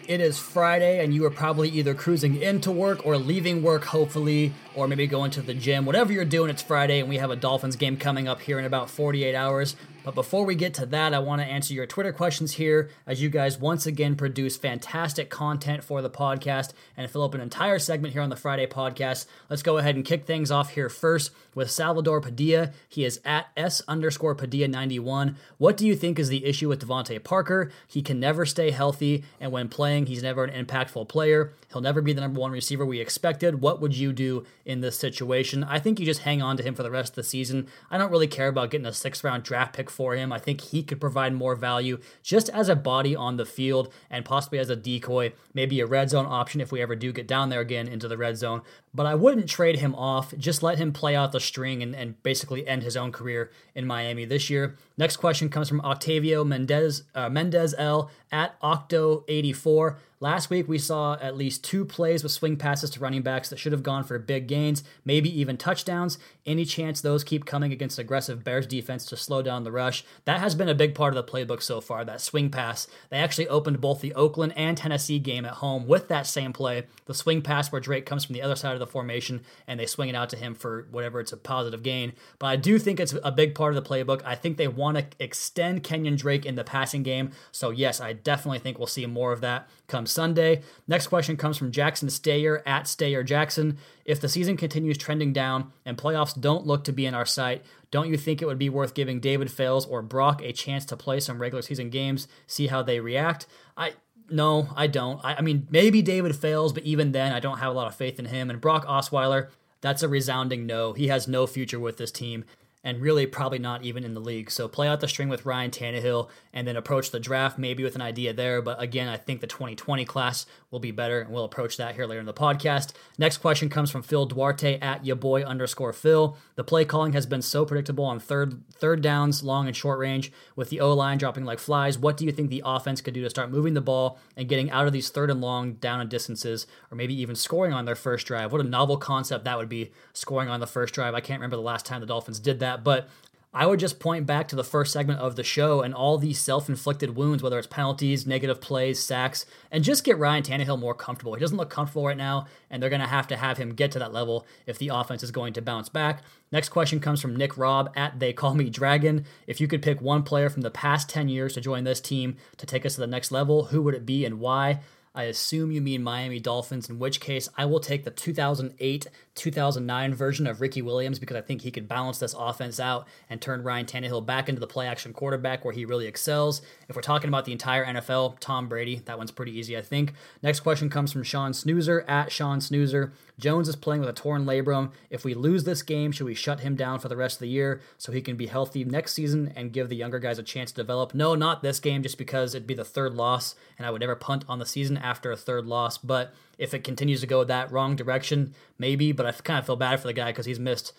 It 0.09 0.21
is 0.21 0.37
Friday, 0.37 1.03
and 1.03 1.15
you 1.15 1.25
are 1.27 1.31
probably 1.31 1.69
either 1.69 1.95
cruising 1.95 2.43
into 2.43 2.73
work 2.73 3.07
or 3.07 3.17
leaving 3.17 3.63
work, 3.63 3.85
hopefully, 3.85 4.53
or 4.75 4.89
maybe 4.89 5.07
going 5.07 5.31
to 5.33 5.43
the 5.43 5.55
gym. 5.55 5.87
Whatever 5.87 6.13
you're 6.13 6.25
doing, 6.25 6.51
it's 6.51 6.61
Friday, 6.61 6.99
and 6.99 7.09
we 7.09 7.19
have 7.19 7.31
a 7.31 7.37
Dolphins 7.37 7.77
game 7.77 7.97
coming 7.97 8.27
up 8.27 8.41
here 8.41 8.59
in 8.59 8.65
about 8.65 8.91
48 8.91 9.35
hours. 9.37 9.77
But 10.05 10.17
before 10.17 10.45
we 10.45 10.57
get 10.57 10.75
to 10.75 10.87
that, 10.87 11.15
I 11.15 11.21
want 11.21 11.43
to 11.43 11.47
answer 11.47 11.75
your 11.75 11.87
Twitter 11.87 12.13
questions 12.13 12.53
here 12.53 12.91
as 13.07 13.23
you 13.23 13.29
guys 13.29 13.61
once 13.61 13.87
again 13.87 14.17
produce 14.17 14.57
fantastic 14.57 15.31
content 15.31 15.85
for 15.85 16.03
the 16.03 16.11
podcast 16.11 16.73
and 16.97 17.09
fill 17.09 17.23
up 17.23 17.35
an 17.35 17.41
entire 17.41 17.79
segment 17.79 18.13
here 18.13 18.23
on 18.23 18.29
the 18.29 18.37
Friday 18.37 18.67
podcast. 18.67 19.27
Let's 19.49 19.63
go 19.63 19.79
ahead 19.79 19.95
and 19.95 20.05
kick 20.05 20.27
things 20.27 20.51
off 20.51 20.71
here 20.71 20.89
first 20.89 21.31
with 21.55 21.71
Salvador 21.71 22.21
Padilla. 22.21 22.73
He 22.89 23.05
is 23.05 23.21
at 23.25 23.47
S 23.57 23.81
underscore 23.87 24.35
Padilla 24.35 24.67
91. 24.67 25.37
What 25.59 25.77
do 25.77 25.87
you 25.87 25.95
think 25.95 26.19
is 26.19 26.29
the 26.29 26.47
issue 26.47 26.69
with 26.69 26.85
DeVante 26.85 27.23
Parker? 27.23 27.71
He 27.87 28.03
can 28.03 28.19
never 28.19 28.45
stay 28.45 28.73
healthy, 28.73 29.23
and 29.39 29.53
when 29.53 29.69
playing, 29.69 30.07
he's 30.07 30.23
never 30.23 30.43
an 30.45 30.67
impactful 30.67 31.09
player. 31.09 31.53
He'll 31.71 31.81
never 31.81 32.03
be 32.03 32.13
the 32.13 32.21
number 32.21 32.41
one 32.41 32.51
receiver 32.51 32.85
we 32.85 33.01
expected. 33.01 33.61
What 33.61 33.81
would 33.81 33.97
you 33.97 34.13
do 34.13 34.45
in 34.65 34.81
this 34.81 34.99
situation? 34.99 35.63
I 35.65 35.79
think 35.79 36.01
you 36.01 36.07
just 36.07 36.21
hang 36.21 36.43
on 36.43 36.57
to 36.57 36.63
him 36.63 36.75
for 36.75 36.83
the 36.83 36.91
rest 36.91 37.13
of 37.13 37.17
the 37.17 37.23
season. 37.23 37.69
I 37.91 37.99
don't 37.99 38.11
really 38.11 38.27
care 38.27 38.49
about 38.49 38.71
getting 38.71 38.87
a 38.87 38.93
sixth 38.93 39.23
round 39.23 39.45
draft 39.45 39.75
pick 39.75 39.91
for 39.93 40.15
him. 40.15 40.33
I 40.33 40.39
think 40.39 40.61
he 40.61 40.83
could 40.83 41.01
provide 41.01 41.35
more 41.35 41.55
value 41.55 41.99
just 42.23 42.49
as 42.49 42.69
a 42.69 42.77
body 42.77 43.15
on 43.15 43.37
the 43.37 43.47
field 43.47 43.93
and 44.11 44.25
possibly 44.25 44.59
as 44.59 44.71
a 44.71 44.77
decoy, 44.77 45.33
maybe 45.55 45.81
a 45.81 45.87
red 45.87 46.11
zone 46.11 46.27
option 46.27 46.61
if 46.61 46.73
we 46.73 46.81
ever 46.81 46.97
do 46.97 47.13
get 47.13 47.29
down 47.29 47.51
there 47.51 47.61
again 47.61 47.87
into 47.87 48.09
the 48.09 48.17
red 48.17 48.37
zone. 48.37 48.63
But 48.95 49.07
I 49.07 49.15
wouldn't 49.15 49.49
trade 49.49 49.79
him 49.79 49.95
off. 49.95 50.37
Just 50.37 50.63
let 50.63 50.79
him 50.79 50.93
play 50.93 51.17
out 51.17 51.33
the 51.33 51.41
string 51.41 51.83
and, 51.83 51.95
and 51.95 52.23
basically 52.23 52.67
end 52.67 52.83
his 52.83 52.97
own 52.97 53.11
career 53.11 53.51
in 53.75 53.87
Miami 53.87 54.27
this 54.27 54.51
year. 54.51 54.77
Next 54.99 55.17
question 55.17 55.49
comes 55.49 55.69
from 55.69 55.81
Octavio 55.81 56.45
Mendez, 56.45 57.05
uh, 57.15 57.31
Mendez 57.31 57.75
L 57.79 58.11
at 58.31 58.61
Octo84. 58.61 59.97
Last 60.23 60.51
week, 60.51 60.69
we 60.69 60.79
saw 60.79 61.15
at 61.21 61.37
least 61.37 61.65
two 61.65 61.85
plays 61.85 62.23
with 62.23 62.31
swing 62.31 62.57
passes 62.57 62.91
to 62.91 63.01
running 63.01 63.23
backs 63.23 63.51
that 63.51 63.59
should 63.59 63.73
have 63.73 63.83
gone 63.83 64.05
for 64.05 64.17
big 64.21 64.47
gains, 64.47 64.85
maybe 65.05 65.29
even 65.41 65.57
touchdowns. 65.57 66.17
Any 66.47 66.65
chance 66.65 67.01
those 67.01 67.25
keep 67.25 67.45
coming 67.45 67.73
against 67.73 67.99
aggressive 67.99 68.45
Bears 68.45 68.69
defense 68.69 69.05
to 69.07 69.17
slow 69.17 69.43
down 69.43 69.65
the 69.65 69.73
rush? 69.73 70.05
That 70.25 70.39
has 70.39 70.55
been 70.55 70.69
a 70.69 70.77
big 70.77 70.95
part 70.95 71.17
of 71.17 71.27
the 71.27 71.33
playbook 71.33 71.61
so 71.61 71.81
far, 71.81 72.05
that 72.05 72.21
swing 72.21 72.51
pass. 72.51 72.87
They 73.11 73.17
actually 73.17 73.49
opened 73.49 73.81
both 73.81 74.01
the 74.01 74.15
Oakland 74.15 74.53
and 74.57 74.77
Tennessee 74.77 75.19
game 75.19 75.45
at 75.45 75.55
home 75.55 75.89
with 75.89 76.07
that 76.07 76.29
same 76.29 76.53
play. 76.53 76.85
The 77.07 77.15
swing 77.15 77.43
pass 77.43 77.73
where 77.73 77.81
Drake 77.81 78.07
comes 78.07 78.25
from 78.25 78.35
the 78.35 78.43
other 78.43 78.55
side 78.55 78.75
of 78.75 78.81
the 78.83 78.91
formation 78.93 79.43
and 79.67 79.79
they 79.79 79.87
swing 79.87 80.09
it 80.09 80.15
out 80.15 80.29
to 80.31 80.37
him 80.37 80.55
for 80.55 80.87
whatever 80.91 81.21
it's 81.21 81.33
a 81.33 81.37
positive 81.37 81.83
gain. 81.83 82.13
But 82.39 82.47
I 82.49 82.57
do 82.57 82.79
think 82.79 83.01
it's 83.01 83.15
a 83.23 83.33
big 83.33 83.55
part 83.55 83.75
of 83.75 83.83
the 83.83 83.89
playbook. 83.89 84.23
I 84.25 84.35
think 84.35 84.57
they 84.57 84.69
want 84.69 84.99
to 84.99 85.07
extend 85.19 85.83
Kenyan 85.83 86.19
Drake 86.19 86.45
in 86.45 86.55
the 86.55 86.65
passing 86.65 87.03
game. 87.03 87.31
So, 87.51 87.71
yes, 87.71 88.01
I 88.01 88.13
definitely 88.13 88.59
think 88.59 88.79
we'll 88.79 88.87
see 88.87 89.07
more 89.07 89.33
of 89.33 89.41
that 89.41 89.69
come 89.87 90.07
Sunday. 90.07 90.63
Next 90.89 91.09
question 91.09 91.37
comes 91.37 91.57
from 91.57 91.71
Jackson 91.71 92.11
Stayer 92.11 92.63
at 92.67 92.87
Stayer 92.87 93.23
Jackson. 93.23 93.79
If 94.05 94.21
the 94.21 94.29
season 94.29 94.57
continues 94.57 94.99
trending 94.99 95.33
down 95.33 95.73
and 95.85 95.97
playoffs 95.97 96.39
don't 96.39 96.67
look 96.67 96.85
to 96.85 96.93
be 96.93 97.07
in 97.07 97.15
our 97.15 97.27
sight, 97.27 97.63
don't 97.91 98.09
you 98.09 98.17
think 98.17 98.41
it 98.41 98.47
would 98.47 98.59
be 98.59 98.71
worth 98.71 98.95
giving 98.95 99.21
David 99.21 99.51
Fales 99.51 99.87
or 99.87 100.03
Brock 100.03 100.41
a 100.43 100.53
chance 100.53 100.85
to 100.87 100.97
play 100.97 101.21
some 101.21 101.41
regular 101.41 101.63
season 101.63 101.91
games, 101.91 102.27
see 102.47 102.69
how 102.69 102.83
they 102.83 103.01
react? 103.01 103.47
I 103.77 103.93
no, 104.31 104.69
I 104.77 104.87
don't. 104.87 105.25
I, 105.25 105.35
I 105.35 105.41
mean, 105.41 105.67
maybe 105.71 106.03
David 106.03 106.35
Fales, 106.37 106.73
but 106.73 106.85
even 106.85 107.13
then, 107.13 107.33
I 107.33 107.41
don't 107.41 107.59
have 107.59 107.71
a 107.71 107.75
lot 107.75 107.87
of 107.87 107.95
faith 107.95 108.19
in 108.19 108.27
him. 108.27 108.51
And 108.51 108.61
Brock 108.61 108.87
Osweiler, 108.87 109.49
that's 109.81 110.03
a 110.03 110.09
resounding 110.09 110.67
no. 110.67 110.93
He 110.93 111.09
has 111.09 111.29
no 111.29 111.47
future 111.47 111.81
with 111.81 111.97
this 111.97 112.11
team 112.11 112.45
and 112.85 113.01
really 113.01 113.27
probably 113.27 113.59
not 113.59 113.85
even 113.85 114.05
in 114.05 114.15
the 114.15 114.21
league. 114.21 114.51
So 114.51 114.67
play 114.69 114.89
out 114.89 115.01
the 115.01 115.09
string 115.09 115.29
with 115.29 115.47
Ryan 115.47 115.71
Tannehill 115.71 116.29
and 116.53 116.67
then 116.67 116.77
approach 116.77 117.11
the 117.11 117.21
draft 117.21 117.59
maybe 117.59 117.85
with 117.85 117.95
an 117.95 118.03
idea 118.03 118.33
there. 118.33 118.61
But 118.61 118.83
again, 118.83 119.09
I 119.09 119.17
think 119.17 119.41
the 119.41 119.47
2020 119.47 120.05
class 120.05 120.47
will 120.71 120.81
be 120.81 120.91
better, 120.91 121.21
and 121.21 121.31
we'll 121.31 121.45
approach 121.45 121.77
that 121.77 121.95
here 121.95 122.07
later 122.07 122.21
in 122.21 122.27
the 122.27 122.33
podcast. 122.33 122.93
Next 123.19 123.39
question 123.39 123.69
comes 123.69 123.91
from 123.91 124.03
Phil 124.03 124.27
Duarte 124.27 124.79
at 124.81 125.07
ya 125.07 125.15
boy 125.15 125.43
underscore 125.43 125.93
Phil. 125.93 126.37
The 126.57 126.65
play 126.65 126.85
calling 126.85 127.13
has 127.13 127.27
been 127.27 127.43
so 127.43 127.65
predictable 127.65 128.05
on 128.05 128.19
third 128.19 128.63
third 128.73 129.03
downs, 129.03 129.43
long 129.43 129.67
and 129.67 129.77
short 129.77 129.99
range, 129.99 130.33
with 130.57 130.71
the 130.71 130.81
O 130.81 130.93
line 130.93 131.19
dropping 131.19 131.45
like 131.45 131.59
flies. 131.59 131.99
What 131.99 132.17
do 132.17 132.25
you 132.25 132.33
think 132.33 132.51
the 132.51 132.63
offense 132.65 133.01
could 133.01 133.15
do 133.15 133.23
to 133.23 133.31
start 133.31 133.51
moving 133.51 133.75
the 133.75 133.81
ball 133.81 134.19
and 134.37 134.49
getting 134.49 134.71
out 134.71 134.87
of 134.87 134.93
these 134.93 135.11
third 135.11 135.31
and 135.31 135.41
long 135.41 135.75
down 135.75 136.01
and 136.01 136.11
distances, 136.11 136.67
or 136.91 136.97
maybe 136.97 137.15
even 137.21 137.37
scoring 137.37 137.73
on 137.73 137.85
their 137.85 137.95
first 137.95 138.27
drive? 138.27 138.51
What 138.51 138.61
a 138.61 138.65
novel 138.65 138.97
concept 138.97 139.45
that 139.45 139.59
would 139.59 139.69
be, 139.69 139.93
scoring 140.13 140.49
on 140.49 140.61
the 140.61 140.67
first 140.67 140.95
drive. 140.95 141.15
I 141.15 141.21
can't 141.21 141.39
remember 141.39 141.57
the 141.57 141.63
last 141.63 141.87
time 141.87 142.01
the 142.01 142.07
Dolphins 142.07 142.41
did 142.41 142.61
that 142.61 142.72
that. 142.73 142.85
But 142.85 143.09
I 143.55 143.67
would 143.67 143.81
just 143.81 144.01
point 144.01 144.25
back 144.25 144.49
to 144.49 144.57
the 144.57 144.65
first 144.65 144.95
segment 144.95 145.21
of 145.21 145.37
the 145.37 145.45
show 145.45 145.83
and 145.83 145.95
all 145.95 146.17
these 146.17 146.41
self 146.41 146.71
inflicted 146.71 147.17
wounds, 147.17 147.43
whether 147.43 147.59
it's 147.59 147.67
penalties, 147.67 148.27
negative 148.27 148.63
plays, 148.63 148.99
sacks, 148.99 149.45
and 149.71 149.85
just 149.85 150.05
get 150.05 150.17
Ryan 150.17 150.43
Tannehill 150.43 150.79
more 150.79 150.95
comfortable. 150.95 151.35
He 151.35 151.41
doesn't 151.41 151.59
look 151.59 151.69
comfortable 151.69 152.07
right 152.07 152.17
now, 152.17 152.47
and 152.71 152.83
they're 152.83 152.89
going 152.89 153.03
to 153.03 153.07
have 153.07 153.27
to 153.29 153.37
have 153.37 153.59
him 153.59 153.75
get 153.75 153.93
to 153.93 153.99
that 153.99 154.13
level 154.13 154.47
if 154.67 154.79
the 154.79 154.89
offense 154.89 155.23
is 155.23 155.31
going 155.31 155.53
to 155.53 155.61
bounce 155.61 155.91
back. 155.91 156.23
Next 156.51 156.71
question 156.71 156.99
comes 156.99 157.21
from 157.21 157.37
Nick 157.37 157.59
Robb 157.59 157.93
at 157.95 158.21
They 158.21 158.33
Call 158.33 158.55
Me 158.55 158.71
Dragon. 158.71 159.27
If 159.47 159.61
you 159.61 159.69
could 159.69 159.83
pick 159.83 160.01
one 160.01 160.23
player 160.23 160.49
from 160.49 160.63
the 160.63 160.71
past 160.71 161.11
10 161.11 161.29
years 161.29 161.53
to 161.53 161.61
join 161.61 161.85
this 161.85 162.01
team 162.01 162.37
to 162.57 162.65
take 162.65 162.87
us 162.87 162.95
to 162.95 163.03
the 163.03 163.07
next 163.07 163.31
level, 163.31 163.67
who 163.67 163.83
would 163.83 163.95
it 163.95 164.07
be 164.07 164.25
and 164.25 164.41
why? 164.41 164.81
I 165.15 165.25
assume 165.25 165.73
you 165.73 165.81
mean 165.81 166.03
Miami 166.03 166.41
Dolphins, 166.41 166.89
in 166.89 166.99
which 166.99 167.21
case 167.21 167.49
I 167.57 167.67
will 167.67 167.81
take 167.81 168.05
the 168.05 168.11
2008 168.11 169.09
2009 169.35 170.15
version 170.15 170.47
of 170.47 170.61
Ricky 170.61 170.83
Williams 170.83 171.19
because 171.19 171.37
I 171.37 171.41
think 171.41 171.63
he 171.63 171.71
could 171.71 171.89
balance 171.89 172.19
this 172.19 172.35
offense 172.39 172.79
out 172.79 173.07
and 173.31 173.41
turn 173.41 173.63
Ryan 173.63 173.87
Tannehill 173.87 174.27
back 174.27 174.49
into 174.49 174.61
the 174.61 174.67
play 174.67 174.87
action 174.87 175.13
quarterback 175.13 175.65
where 175.65 175.73
he 175.73 175.85
really 175.85 176.07
excels. 176.07 176.61
If 176.89 176.97
we're 176.97 177.03
talking 177.03 177.29
about 177.29 177.47
the 177.47 177.53
entire 177.53 177.87
NFL, 177.87 178.39
Tom 178.41 178.69
Brady, 178.69 179.01
that 179.07 179.17
one's 179.17 179.31
pretty 179.31 179.59
easy, 179.59 179.77
I 179.77 179.81
think. 179.81 180.13
Next 180.43 180.61
question 180.61 180.91
comes 180.91 181.13
from 181.13 181.23
Sean 181.23 181.55
Snoozer 181.55 182.05
at 182.07 182.31
Sean 182.31 182.61
Snoozer. 182.61 183.13
Jones 183.39 183.69
is 183.69 183.77
playing 183.77 184.01
with 184.01 184.11
a 184.11 184.15
torn 184.15 184.45
labrum. 184.45 184.93
If 185.09 185.25
we 185.25 185.35
lose 185.35 185.65
this 185.65 185.83
game, 185.83 186.13
should 186.13 186.27
we 186.27 186.35
shut 186.35 186.61
him 186.61 186.77
down 186.77 187.01
for 187.01 187.09
the 187.09 187.17
rest 187.17 187.37
of 187.37 187.41
the 187.41 187.49
year 187.49 187.81
so 187.97 188.13
he 188.13 188.21
can 188.21 188.37
be 188.37 188.47
healthy 188.47 188.85
next 188.85 189.15
season 189.15 189.53
and 189.57 189.73
give 189.73 189.89
the 189.89 189.97
younger 189.97 190.19
guys 190.19 190.39
a 190.39 190.43
chance 190.43 190.71
to 190.73 190.77
develop? 190.77 191.15
No, 191.15 191.35
not 191.35 191.63
this 191.63 191.81
game, 191.81 192.03
just 192.03 192.19
because 192.19 192.55
it'd 192.55 192.67
be 192.67 192.75
the 192.75 192.85
third 192.85 193.15
loss, 193.15 193.55
and 193.79 193.87
I 193.87 193.91
would 193.91 194.03
never 194.03 194.15
punt 194.15 194.45
on 194.49 194.59
the 194.59 194.67
season 194.67 194.99
after 195.03 195.33
a 195.33 195.37
third 195.37 195.67
loss. 195.67 195.99
But 195.99 196.33
if 196.59 196.75
it 196.75 196.85
continues 196.85 197.21
to 197.21 197.27
go 197.27 197.45
that 197.45 197.71
wrong 197.73 197.97
direction, 197.97 198.55
maybe. 198.79 199.13
But 199.13 199.27
I 199.27 199.33
kind 199.33 199.59
of 199.59 199.67
feel 199.67 199.77
bad 199.77 200.01
for 200.01 200.07
the 200.07 200.13
guy 200.13 200.31
because 200.31 200.47
he's 200.47 200.61
missed 200.61 200.93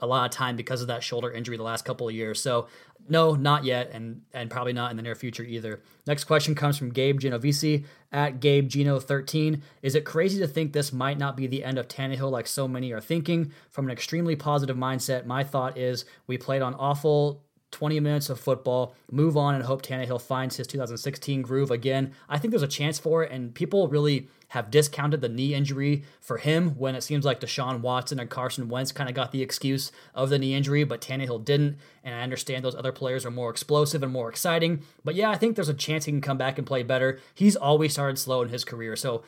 a 0.00 0.06
lot 0.06 0.24
of 0.24 0.30
time 0.30 0.56
because 0.56 0.80
of 0.80 0.88
that 0.88 1.02
shoulder 1.02 1.30
injury 1.30 1.56
the 1.56 1.62
last 1.62 1.84
couple 1.84 2.08
of 2.08 2.14
years. 2.14 2.40
So 2.40 2.68
no, 3.08 3.34
not 3.34 3.64
yet, 3.64 3.90
and 3.92 4.22
and 4.32 4.50
probably 4.50 4.72
not 4.72 4.90
in 4.90 4.96
the 4.96 5.02
near 5.02 5.14
future 5.14 5.42
either. 5.42 5.80
Next 6.06 6.24
question 6.24 6.54
comes 6.54 6.78
from 6.78 6.90
Gabe 6.90 7.20
Genovese 7.20 7.84
at 8.12 8.40
Gabe 8.40 8.68
Geno 8.68 8.98
13. 8.98 9.62
Is 9.82 9.94
it 9.94 10.04
crazy 10.04 10.38
to 10.40 10.46
think 10.46 10.72
this 10.72 10.92
might 10.92 11.18
not 11.18 11.36
be 11.36 11.46
the 11.46 11.64
end 11.64 11.78
of 11.78 11.88
Tannehill 11.88 12.30
like 12.30 12.46
so 12.46 12.66
many 12.66 12.92
are 12.92 13.00
thinking? 13.00 13.52
From 13.70 13.86
an 13.86 13.92
extremely 13.92 14.36
positive 14.36 14.76
mindset, 14.76 15.26
my 15.26 15.44
thought 15.44 15.76
is 15.76 16.04
we 16.26 16.38
played 16.38 16.62
on 16.62 16.74
awful 16.74 17.42
20 17.74 17.98
minutes 17.98 18.30
of 18.30 18.38
football, 18.38 18.94
move 19.10 19.36
on, 19.36 19.56
and 19.56 19.64
hope 19.64 19.82
Tannehill 19.82 20.22
finds 20.22 20.56
his 20.56 20.68
2016 20.68 21.42
groove 21.42 21.72
again. 21.72 22.12
I 22.28 22.38
think 22.38 22.52
there's 22.52 22.62
a 22.62 22.68
chance 22.68 23.00
for 23.00 23.24
it, 23.24 23.32
and 23.32 23.52
people 23.52 23.88
really 23.88 24.28
have 24.48 24.70
discounted 24.70 25.20
the 25.20 25.28
knee 25.28 25.54
injury 25.54 26.04
for 26.20 26.38
him 26.38 26.78
when 26.78 26.94
it 26.94 27.02
seems 27.02 27.24
like 27.24 27.40
Deshaun 27.40 27.80
Watson 27.80 28.20
and 28.20 28.30
Carson 28.30 28.68
Wentz 28.68 28.92
kind 28.92 29.08
of 29.08 29.16
got 29.16 29.32
the 29.32 29.42
excuse 29.42 29.90
of 30.14 30.30
the 30.30 30.38
knee 30.38 30.54
injury, 30.54 30.84
but 30.84 31.00
Tannehill 31.00 31.44
didn't. 31.44 31.76
And 32.04 32.14
I 32.14 32.20
understand 32.20 32.64
those 32.64 32.76
other 32.76 32.92
players 32.92 33.26
are 33.26 33.32
more 33.32 33.50
explosive 33.50 34.04
and 34.04 34.12
more 34.12 34.28
exciting. 34.28 34.84
But 35.02 35.16
yeah, 35.16 35.30
I 35.30 35.36
think 35.36 35.56
there's 35.56 35.68
a 35.68 35.74
chance 35.74 36.04
he 36.04 36.12
can 36.12 36.20
come 36.20 36.38
back 36.38 36.58
and 36.58 36.66
play 36.66 36.84
better. 36.84 37.18
He's 37.34 37.56
always 37.56 37.92
started 37.92 38.16
slow 38.16 38.42
in 38.42 38.50
his 38.50 38.64
career. 38.64 38.94
So 38.94 39.24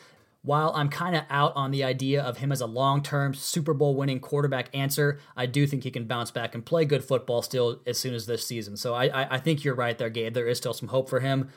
while 0.46 0.72
I'm 0.76 0.88
kind 0.88 1.16
of 1.16 1.24
out 1.28 1.52
on 1.56 1.72
the 1.72 1.82
idea 1.82 2.22
of 2.22 2.38
him 2.38 2.52
as 2.52 2.60
a 2.60 2.66
long 2.66 3.02
term 3.02 3.34
Super 3.34 3.74
Bowl 3.74 3.96
winning 3.96 4.20
quarterback 4.20 4.68
answer, 4.72 5.18
I 5.36 5.46
do 5.46 5.66
think 5.66 5.82
he 5.82 5.90
can 5.90 6.04
bounce 6.04 6.30
back 6.30 6.54
and 6.54 6.64
play 6.64 6.84
good 6.84 7.02
football 7.02 7.42
still 7.42 7.80
as 7.84 7.98
soon 7.98 8.14
as 8.14 8.26
this 8.26 8.46
season. 8.46 8.76
So 8.76 8.94
I, 8.94 9.06
I, 9.06 9.34
I 9.34 9.38
think 9.38 9.64
you're 9.64 9.74
right 9.74 9.98
there, 9.98 10.08
Gabe. 10.08 10.34
There 10.34 10.46
is 10.46 10.56
still 10.56 10.72
some 10.72 10.88
hope 10.88 11.10
for 11.10 11.18
him. 11.18 11.50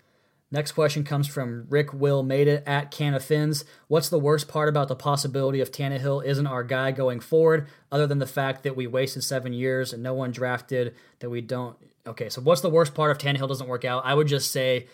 Next 0.51 0.71
question 0.71 1.03
comes 1.03 1.27
from 1.27 1.67
Rick 1.69 1.93
Will 1.93 2.23
Made 2.23 2.47
It 2.47 2.63
at 2.65 2.89
Can 2.89 3.13
of 3.13 3.23
Fins. 3.23 3.63
What's 3.87 4.09
the 4.09 4.17
worst 4.17 4.47
part 4.47 4.67
about 4.67 4.87
the 4.87 4.95
possibility 4.95 5.61
of 5.61 5.71
Tannehill 5.71 6.25
isn't 6.25 6.47
our 6.47 6.63
guy 6.63 6.89
going 6.89 7.19
forward, 7.19 7.67
other 7.91 8.07
than 8.07 8.17
the 8.17 8.25
fact 8.25 8.63
that 8.63 8.75
we 8.75 8.87
wasted 8.87 9.23
seven 9.23 9.53
years 9.53 9.93
and 9.93 10.01
no 10.01 10.15
one 10.15 10.31
drafted 10.31 10.95
that 11.19 11.29
we 11.29 11.41
don't? 11.41 11.77
Okay, 12.07 12.29
so 12.29 12.41
what's 12.41 12.61
the 12.61 12.69
worst 12.71 12.95
part 12.95 13.11
if 13.11 13.19
Tannehill 13.19 13.47
doesn't 13.47 13.67
work 13.67 13.85
out? 13.85 14.03
I 14.03 14.15
would 14.15 14.25
just 14.25 14.51
say 14.51 14.87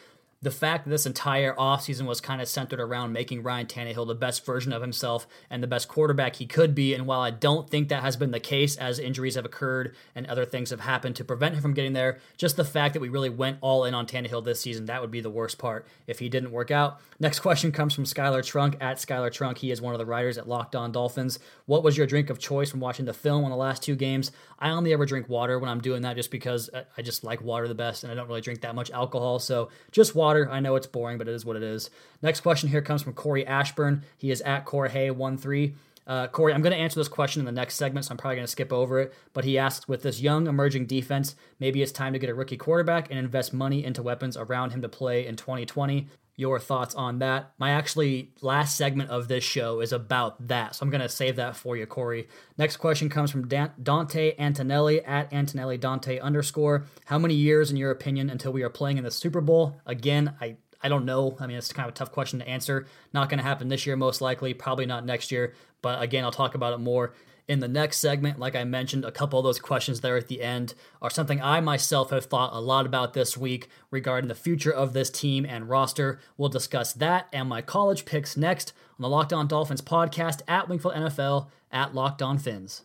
the 0.46 0.52
fact 0.52 0.84
that 0.84 0.92
this 0.92 1.08
entire 1.08 1.56
offseason 1.56 2.06
was 2.06 2.22
kind 2.22 2.40
of 2.40 2.48
centered 2.48 2.80
around 2.80 3.12
making 3.12 3.42
Ryan 3.42 3.66
Tannehill 3.66 4.06
the 4.06 4.14
best 4.14 4.46
version 4.46 4.72
of 4.72 4.82
himself 4.84 5.26
and 5.50 5.64
the 5.64 5.68
best 5.68 5.88
quarterback 5.88 6.36
he 6.36 6.46
could 6.46 6.76
be. 6.76 6.94
And 6.94 7.08
while 7.08 7.22
I 7.22 7.32
don't 7.32 7.68
think 7.68 7.90
that 7.90 8.04
has 8.04 8.16
been 8.16 8.30
the 8.30 8.40
case 8.40 8.78
as 8.78 9.00
injuries 9.00 9.34
have 9.34 9.44
occurred 9.44 9.96
and 10.14 10.28
other 10.28 10.46
things 10.46 10.70
have 10.70 10.82
happened 10.82 11.16
to 11.16 11.24
prevent 11.24 11.56
him 11.56 11.64
from 11.64 11.74
getting 11.74 11.94
there, 11.94 12.20
just 12.38 12.58
the 12.58 12.64
fact 12.64 12.94
that 12.94 13.00
we 13.00 13.10
really 13.10 13.28
went 13.28 13.58
all 13.60 13.86
in 13.86 13.96
on 13.96 14.06
Tannehill 14.06 14.46
this 14.46 14.62
season, 14.62 14.86
that 14.86 15.02
would 15.02 15.10
be 15.10 15.20
the 15.20 15.32
worst 15.32 15.58
part 15.58 15.88
if 16.06 16.20
he 16.20 16.30
didn't 16.30 16.52
work 16.52 16.70
out. 16.70 17.02
Next 17.20 17.40
question 17.40 17.72
comes 17.72 17.96
from 17.96 18.04
Skylar 18.04 18.46
Trunk 18.46 18.78
at 18.80 18.98
Skylar 18.98 19.32
Trunk. 19.32 19.58
He 19.58 19.72
is 19.72 19.82
one 19.82 19.96
of 19.96 20.00
the 20.00 20.06
writers 20.06 20.38
at 20.38 20.48
Locked 20.48 20.76
On 20.76 20.92
Dolphins. 20.92 21.40
What 21.66 21.82
was 21.82 21.98
your 21.98 22.06
drink 22.06 22.30
of 22.30 22.38
choice 22.38 22.70
from 22.70 22.82
watching 22.82 23.06
the 23.06 23.14
film 23.14 23.46
on 23.46 23.50
the 23.50 23.58
last 23.58 23.82
two 23.82 23.96
games? 23.96 24.32
I 24.60 24.70
only 24.70 24.94
ever 24.94 25.08
drink 25.08 25.28
water 25.28 25.58
when 25.58 25.70
I'm 25.70 25.82
doing 25.82 26.04
that 26.04 26.16
just 26.16 26.30
because 26.30 26.70
uh, 26.72 26.84
I 26.96 27.02
just 27.02 27.24
like 27.24 27.42
water 27.42 27.68
the 27.68 27.74
best 27.74 28.04
and 28.04 28.12
I 28.12 28.16
don't 28.16 28.28
really 28.28 28.42
drink 28.42 28.62
that 28.62 28.76
much 28.76 28.92
alcohol. 28.92 29.40
So 29.40 29.70
just 29.92 30.14
water. 30.14 30.35
I 30.52 30.60
know 30.60 30.76
it's 30.76 30.88
boring, 30.88 31.18
but 31.18 31.28
it 31.28 31.34
is 31.34 31.46
what 31.46 31.56
it 31.56 31.64
is. 31.64 31.90
Next 32.22 32.42
question 32.42 32.70
here 32.70 32.82
comes 32.82 33.02
from 33.02 33.14
Corey 33.14 33.46
Ashburn. 33.46 34.04
He 34.18 34.32
is 34.32 34.42
at 34.42 34.66
Corey13. 34.66 35.74
Uh, 36.08 36.28
Corey, 36.28 36.54
I'm 36.54 36.62
going 36.62 36.74
to 36.74 36.78
answer 36.78 37.00
this 37.00 37.08
question 37.08 37.40
in 37.40 37.46
the 37.46 37.52
next 37.52 37.76
segment, 37.76 38.06
so 38.06 38.12
I'm 38.12 38.18
probably 38.18 38.36
going 38.36 38.46
to 38.46 38.52
skip 38.52 38.72
over 38.72 39.00
it. 39.00 39.14
But 39.34 39.44
he 39.44 39.58
asks, 39.58 39.88
with 39.88 40.04
this 40.04 40.22
young 40.22 40.46
emerging 40.46 40.86
defense, 40.86 41.36
maybe 41.60 41.82
it's 41.82 41.92
time 41.92 42.14
to 42.14 42.20
get 42.20 42.30
a 42.30 42.34
rookie 42.34 42.58
quarterback 42.58 43.10
and 43.10 43.18
invest 43.18 43.54
money 43.54 43.84
into 43.84 44.04
weapons 44.04 44.38
around 44.38 44.72
him 44.72 44.82
to 44.84 44.90
play 44.90 45.26
in 45.26 45.36
2020 45.36 46.08
your 46.36 46.60
thoughts 46.60 46.94
on 46.96 47.20
that. 47.20 47.52
My 47.58 47.72
actually 47.72 48.32
last 48.42 48.76
segment 48.76 49.10
of 49.10 49.28
this 49.28 49.44
show 49.44 49.80
is 49.80 49.92
about 49.92 50.48
that, 50.48 50.76
so 50.76 50.84
I'm 50.84 50.90
going 50.90 51.02
to 51.02 51.10
save 51.10 51.38
that 51.38 51.56
for 51.56 51.78
you, 51.78 51.86
Corey. 51.86 52.28
Next 52.58 52.78
question 52.78 53.10
comes 53.10 53.32
from 53.32 53.48
Dante 53.48 54.36
Antonelli 54.38 55.04
at 55.04 55.32
Antonelli 55.32 55.78
Dante 55.78 56.20
underscore. 56.20 56.86
How 57.06 57.18
many 57.18 57.36
years, 57.36 57.72
in 57.72 57.78
your 57.78 57.92
opinion, 57.92 58.30
until 58.30 58.52
we 58.52 58.64
are 58.64 58.70
playing 58.70 58.98
in 58.98 59.04
the 59.04 59.12
Super 59.12 59.42
Bowl? 59.42 59.80
Again, 59.86 60.36
I 60.42 60.58
I 60.82 60.90
don't 60.90 61.06
know. 61.06 61.36
I 61.40 61.48
mean, 61.48 61.58
it's 61.58 61.74
kind 61.74 61.88
of 61.88 61.96
a 61.96 61.98
tough 61.98 62.12
question 62.12 62.40
to 62.40 62.48
answer. 62.48 62.86
Not 63.12 63.30
going 63.30 63.40
to 63.40 63.44
happen 63.44 63.70
this 63.70 63.88
year, 63.88 63.96
most 63.96 64.22
likely. 64.22 64.54
Probably 64.54 64.86
not 64.86 65.04
next 65.04 65.32
year. 65.32 65.54
But 65.82 66.02
again, 66.02 66.24
I'll 66.24 66.32
talk 66.32 66.54
about 66.54 66.74
it 66.74 66.80
more 66.80 67.14
in 67.48 67.60
the 67.60 67.68
next 67.68 67.98
segment. 67.98 68.40
Like 68.40 68.56
I 68.56 68.64
mentioned, 68.64 69.06
a 69.06 69.12
couple 69.12 69.40
of 69.40 69.46
those 69.46 69.60
questions 69.60 70.02
there 70.02 70.18
at 70.18 70.28
the 70.28 70.42
end 70.42 70.74
are 71.02 71.10
something 71.10 71.42
I 71.42 71.60
myself 71.60 72.10
have 72.10 72.26
thought 72.26 72.54
a 72.54 72.60
lot 72.60 72.86
about 72.86 73.14
this 73.14 73.38
week 73.38 73.70
regarding 73.92 74.28
the 74.28 74.36
future 74.36 74.72
of 74.72 74.94
this 74.94 75.10
team 75.10 75.46
and 75.46 75.70
roster. 75.70 76.20
We'll 76.38 76.50
discuss 76.50 76.94
that 76.94 77.28
and 77.32 77.50
my 77.50 77.62
college 77.62 78.06
picks 78.06 78.36
next 78.36 78.74
on 78.98 79.04
the 79.04 79.10
Locked 79.10 79.34
On 79.34 79.48
Dolphins 79.48 79.82
podcast 79.82 80.42
at 80.48 80.68
Wingfield 80.68 80.96
NFL 80.96 81.48
at 81.72 81.94
Locked 81.94 82.22
On 82.22 82.38
Fins. 82.38 82.84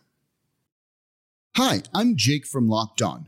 Hi, 1.57 1.81
I'm 1.93 2.15
Jake 2.15 2.45
from 2.45 2.67
Locked 2.69 3.01
On. 3.01 3.27